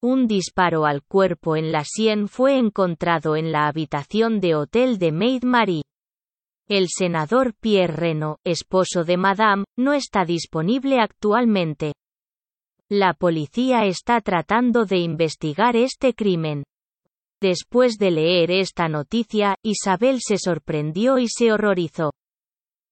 [0.00, 5.12] Un disparo al cuerpo en la sien fue encontrado en la habitación de hotel de
[5.12, 5.82] Maid Marie.
[6.74, 11.92] El senador Pierre Reno, esposo de Madame, no está disponible actualmente.
[12.88, 16.64] La policía está tratando de investigar este crimen.
[17.42, 22.14] Después de leer esta noticia, Isabel se sorprendió y se horrorizó.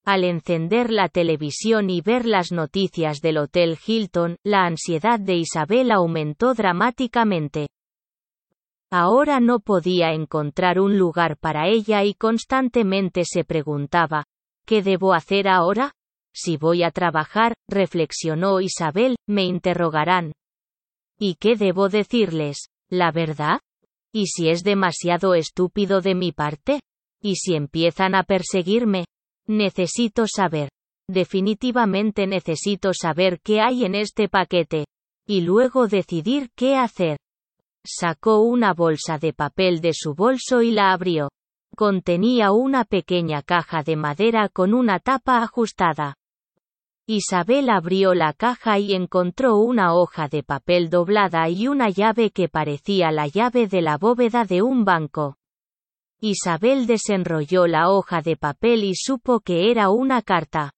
[0.04, 5.90] Al encender la televisión y ver las noticias del Hotel Hilton, la ansiedad de Isabel
[5.90, 7.68] aumentó dramáticamente.
[8.92, 14.24] Ahora no podía encontrar un lugar para ella y constantemente se preguntaba,
[14.66, 15.92] ¿qué debo hacer ahora?
[16.34, 20.32] Si voy a trabajar, reflexionó Isabel, me interrogarán.
[21.18, 22.68] ¿Y qué debo decirles?
[22.88, 23.60] ¿La verdad?
[24.12, 26.80] ¿Y si es demasiado estúpido de mi parte?
[27.22, 29.04] ¿Y si empiezan a perseguirme?
[29.46, 30.68] Necesito saber.
[31.08, 34.86] Definitivamente necesito saber qué hay en este paquete.
[35.26, 37.18] Y luego decidir qué hacer.
[37.84, 41.30] Sacó una bolsa de papel de su bolso y la abrió.
[41.74, 46.16] Contenía una pequeña caja de madera con una tapa ajustada.
[47.06, 52.48] Isabel abrió la caja y encontró una hoja de papel doblada y una llave que
[52.48, 55.36] parecía la llave de la bóveda de un banco.
[56.20, 60.74] Isabel desenrolló la hoja de papel y supo que era una carta.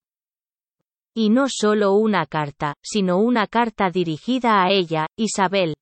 [1.13, 5.75] Y no solo una carta, sino una carta dirigida a ella, Isabel.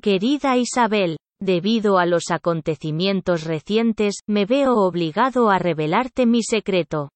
[0.00, 7.10] Querida Isabel, debido a los acontecimientos recientes, me veo obligado a revelarte mi secreto.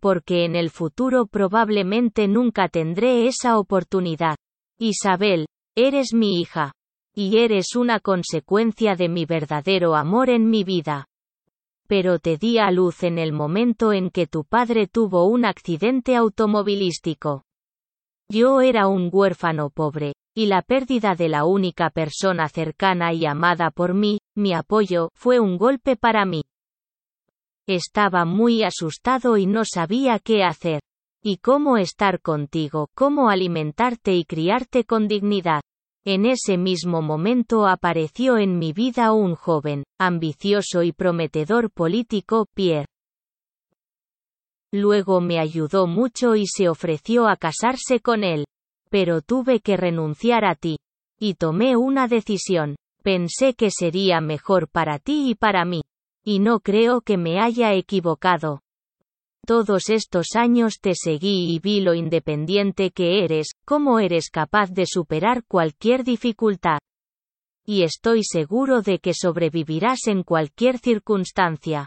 [0.00, 4.36] Porque en el futuro probablemente nunca tendré esa oportunidad.
[4.78, 5.46] Isabel,
[5.76, 6.72] eres mi hija.
[7.14, 11.06] Y eres una consecuencia de mi verdadero amor en mi vida.
[11.86, 16.16] Pero te di a luz en el momento en que tu padre tuvo un accidente
[16.16, 17.44] automovilístico.
[18.28, 23.70] Yo era un huérfano pobre, y la pérdida de la única persona cercana y amada
[23.70, 26.42] por mí, mi apoyo, fue un golpe para mí.
[27.66, 30.80] Estaba muy asustado y no sabía qué hacer.
[31.22, 35.60] Y cómo estar contigo, cómo alimentarte y criarte con dignidad.
[36.04, 42.86] En ese mismo momento apareció en mi vida un joven, ambicioso y prometedor político, Pierre.
[44.72, 48.46] Luego me ayudó mucho y se ofreció a casarse con él.
[48.90, 50.76] Pero tuve que renunciar a ti.
[51.18, 52.76] Y tomé una decisión.
[53.02, 55.82] Pensé que sería mejor para ti y para mí.
[56.24, 58.60] Y no creo que me haya equivocado.
[59.46, 64.84] Todos estos años te seguí y vi lo independiente que eres, cómo eres capaz de
[64.86, 66.78] superar cualquier dificultad.
[67.64, 71.86] Y estoy seguro de que sobrevivirás en cualquier circunstancia.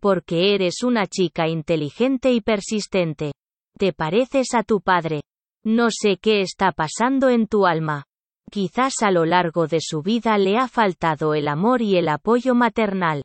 [0.00, 3.32] Porque eres una chica inteligente y persistente.
[3.78, 5.22] Te pareces a tu padre.
[5.66, 8.04] No sé qué está pasando en tu alma.
[8.52, 12.54] Quizás a lo largo de su vida le ha faltado el amor y el apoyo
[12.54, 13.24] maternal.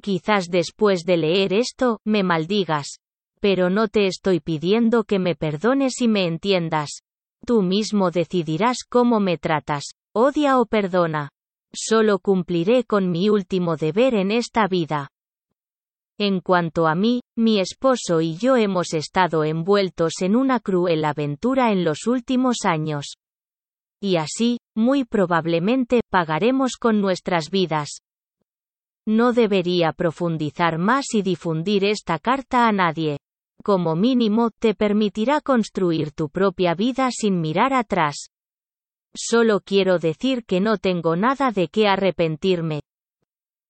[0.00, 2.96] Quizás después de leer esto, me maldigas.
[3.40, 7.02] Pero no te estoy pidiendo que me perdones y me entiendas.
[7.44, 9.84] Tú mismo decidirás cómo me tratas,
[10.14, 11.28] odia o perdona.
[11.74, 15.10] Solo cumpliré con mi último deber en esta vida.
[16.24, 21.72] En cuanto a mí, mi esposo y yo hemos estado envueltos en una cruel aventura
[21.72, 23.16] en los últimos años.
[24.00, 28.02] Y así, muy probablemente, pagaremos con nuestras vidas.
[29.04, 33.18] No debería profundizar más y difundir esta carta a nadie.
[33.64, 38.28] Como mínimo, te permitirá construir tu propia vida sin mirar atrás.
[39.12, 42.82] Solo quiero decir que no tengo nada de qué arrepentirme.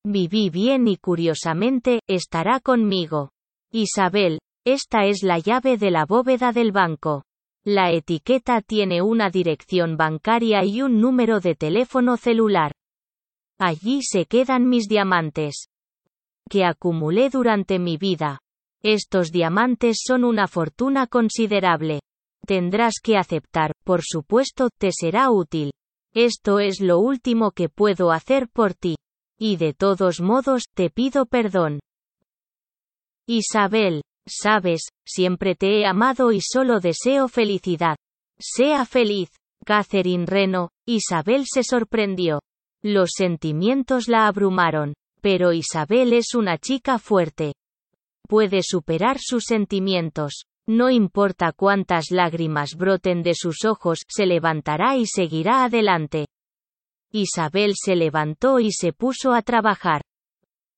[0.04, 3.30] Viví bien y curiosamente, estará conmigo.
[3.70, 7.22] Isabel, esta es la llave de la bóveda del banco.
[7.64, 12.72] La etiqueta tiene una dirección bancaria y un número de teléfono celular.
[13.60, 15.66] Allí se quedan mis diamantes.
[16.50, 18.40] Que acumulé durante mi vida.
[18.82, 22.00] Estos diamantes son una fortuna considerable.
[22.44, 25.70] Tendrás que aceptar, por supuesto, te será útil.
[26.12, 28.96] Esto es lo último que puedo hacer por ti.
[29.38, 31.80] Y de todos modos, te pido perdón.
[33.26, 37.96] Isabel, sabes, siempre te he amado y solo deseo felicidad.
[38.38, 39.30] Sea feliz.
[39.64, 42.40] Catherine Reno, Isabel se sorprendió.
[42.82, 44.94] Los sentimientos la abrumaron.
[45.20, 47.54] Pero Isabel es una chica fuerte.
[48.28, 50.46] Puede superar sus sentimientos.
[50.66, 56.26] No importa cuántas lágrimas broten de sus ojos, se levantará y seguirá adelante.
[57.12, 60.02] Isabel se levantó y se puso a trabajar.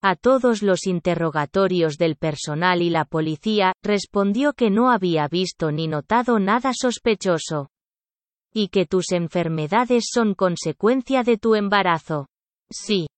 [0.02, 5.88] A todos los interrogatorios del personal y la policía, respondió que no había visto ni
[5.88, 7.68] notado nada sospechoso
[8.54, 12.28] y que tus enfermedades son consecuencia de tu embarazo.
[12.70, 13.08] Sí.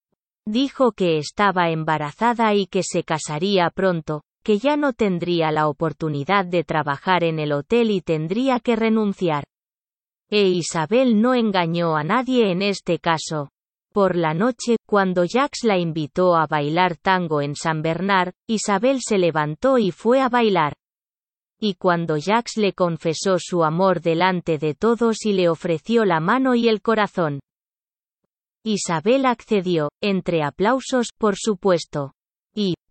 [0.47, 6.47] Dijo que estaba embarazada y que se casaría pronto, que ya no tendría la oportunidad
[6.47, 9.45] de trabajar en el hotel y tendría que renunciar.
[10.31, 13.51] E Isabel no engañó a nadie en este caso.
[13.93, 19.19] Por la noche, cuando Jax la invitó a bailar tango en San Bernard, Isabel se
[19.19, 20.75] levantó y fue a bailar.
[21.61, 26.55] Y cuando Jax le confesó su amor delante de todos y le ofreció la mano
[26.55, 27.41] y el corazón.
[28.65, 32.16] Isabel accedió, entre aplausos, por supuesto.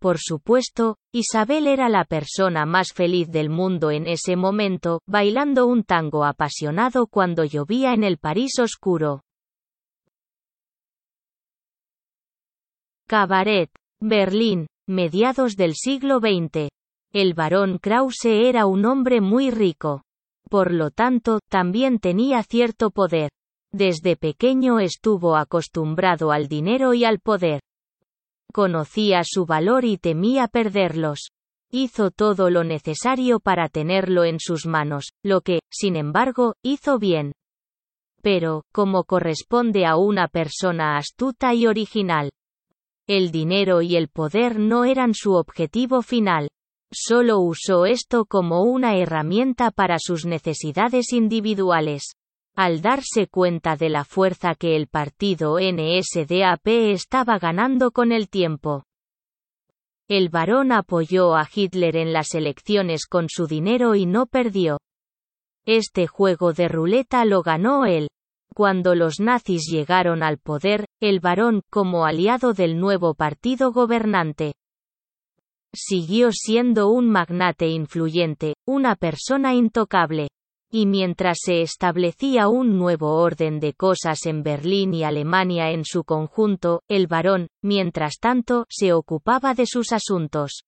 [0.05, 5.83] Por supuesto, Isabel era la persona más feliz del mundo en ese momento, bailando un
[5.83, 9.23] tango apasionado cuando llovía en el París oscuro.
[13.07, 16.69] Cabaret, Berlín, mediados del siglo XX.
[17.11, 20.03] El barón Krause era un hombre muy rico.
[20.51, 23.31] Por lo tanto, también tenía cierto poder.
[23.73, 27.59] Desde pequeño estuvo acostumbrado al dinero y al poder.
[28.55, 31.31] Conocía su valor y temía perderlos.
[31.69, 37.33] Hizo todo lo necesario para tenerlo en sus manos, lo que, sin embargo, hizo bien.
[38.21, 42.29] Pero, como corresponde a una persona astuta y original.
[43.07, 46.47] El dinero y el poder no eran su objetivo final.
[46.93, 52.13] Solo usó esto como una herramienta para sus necesidades individuales.
[52.55, 58.85] Al darse cuenta de la fuerza que el partido NSDAP estaba ganando con el tiempo.
[60.07, 64.77] El barón apoyó a Hitler en las elecciones con su dinero y no perdió.
[65.65, 68.07] Este juego de ruleta lo ganó él.
[68.53, 74.53] Cuando los nazis llegaron al poder, el barón, como aliado del nuevo partido gobernante,
[75.73, 80.29] siguió siendo un magnate influyente, una persona intocable.
[80.77, 86.03] Y mientras se establecía un nuevo orden de cosas en Berlín y Alemania en su
[86.03, 90.65] conjunto, el barón, mientras tanto, se ocupaba de sus asuntos.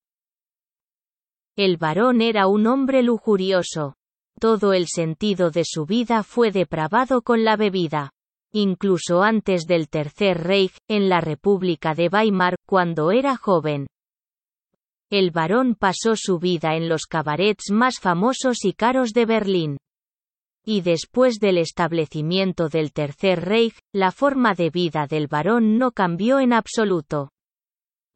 [1.58, 3.96] El barón era un hombre lujurioso.
[4.40, 8.12] Todo el sentido de su vida fue depravado con la bebida.
[8.54, 13.88] Incluso antes del Tercer Reich, en la República de Weimar, cuando era joven.
[15.10, 19.78] El varón pasó su vida en los cabarets más famosos y caros de Berlín.
[20.70, 26.42] Y después del establecimiento del Tercer Reich, la forma de vida del varón no cambió
[26.42, 27.30] en absoluto.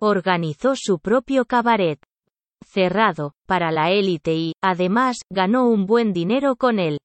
[0.02, 2.04] Organizó su propio cabaret.
[2.62, 6.98] Cerrado, para la élite y, además, ganó un buen dinero con él.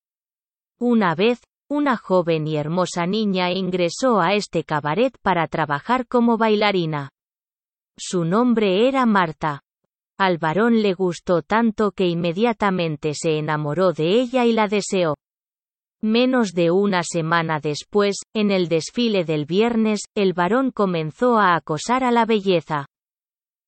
[0.80, 1.40] Una vez,
[1.70, 7.10] una joven y hermosa niña ingresó a este cabaret para trabajar como bailarina.
[7.96, 9.60] Su nombre era Marta.
[10.18, 15.14] Al varón le gustó tanto que inmediatamente se enamoró de ella y la deseó.
[16.02, 22.04] Menos de una semana después, en el desfile del viernes, el varón comenzó a acosar
[22.04, 22.86] a la belleza.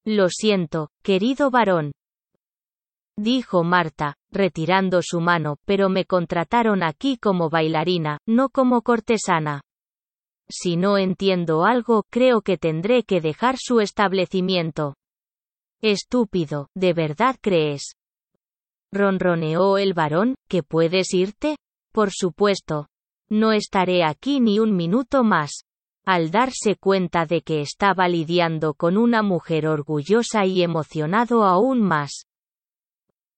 [0.04, 1.92] Lo siento, querido varón.
[3.16, 9.62] Dijo Marta, retirando su mano, pero me contrataron aquí como bailarina, no como cortesana.
[10.48, 14.94] Si no entiendo algo, creo que tendré que dejar su establecimiento.
[15.82, 17.96] Estúpido, ¿de verdad crees?
[18.92, 21.56] Ronroneó el varón, ¿que puedes irte?
[21.92, 22.88] Por supuesto.
[23.28, 25.64] No estaré aquí ni un minuto más.
[26.04, 32.26] Al darse cuenta de que estaba lidiando con una mujer orgullosa y emocionado aún más.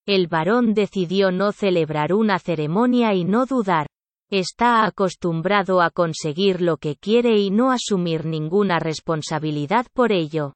[0.06, 3.86] El varón decidió no celebrar una ceremonia y no dudar.
[4.31, 10.55] Está acostumbrado a conseguir lo que quiere y no asumir ninguna responsabilidad por ello.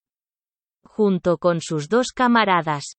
[0.85, 2.97] Junto con sus dos camaradas,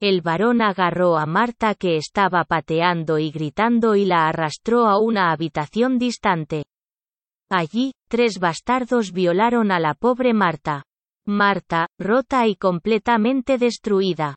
[0.00, 5.32] el varón agarró a Marta que estaba pateando y gritando y la arrastró a una
[5.32, 6.64] habitación distante.
[7.50, 10.82] Allí, tres bastardos violaron a la pobre Marta.
[11.26, 14.36] Marta, rota y completamente destruida.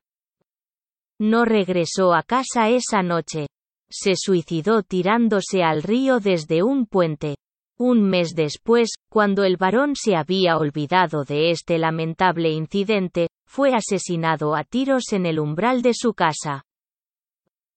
[1.19, 3.47] No regresó a casa esa noche.
[3.91, 7.35] Se suicidó tirándose al río desde un puente.
[7.77, 14.55] Un mes después, cuando el varón se había olvidado de este lamentable incidente, fue asesinado
[14.55, 16.65] a tiros en el umbral de su casa.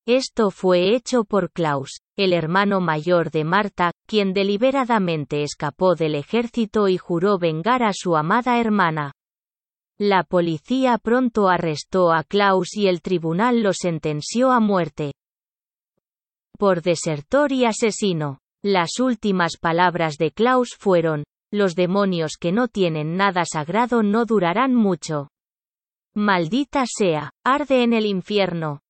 [0.05, 6.89] Esto fue hecho por Klaus, el hermano mayor de Marta, quien deliberadamente escapó del ejército
[6.89, 9.13] y juró vengar a su amada hermana.
[9.97, 15.13] La policía pronto arrestó a Klaus y el tribunal lo sentenció a muerte.
[16.59, 18.37] Por desertor y asesino.
[18.63, 24.75] Las últimas palabras de Klaus fueron, los demonios que no tienen nada sagrado no durarán
[24.75, 25.29] mucho.
[26.15, 28.82] Maldita sea, arde en el infierno.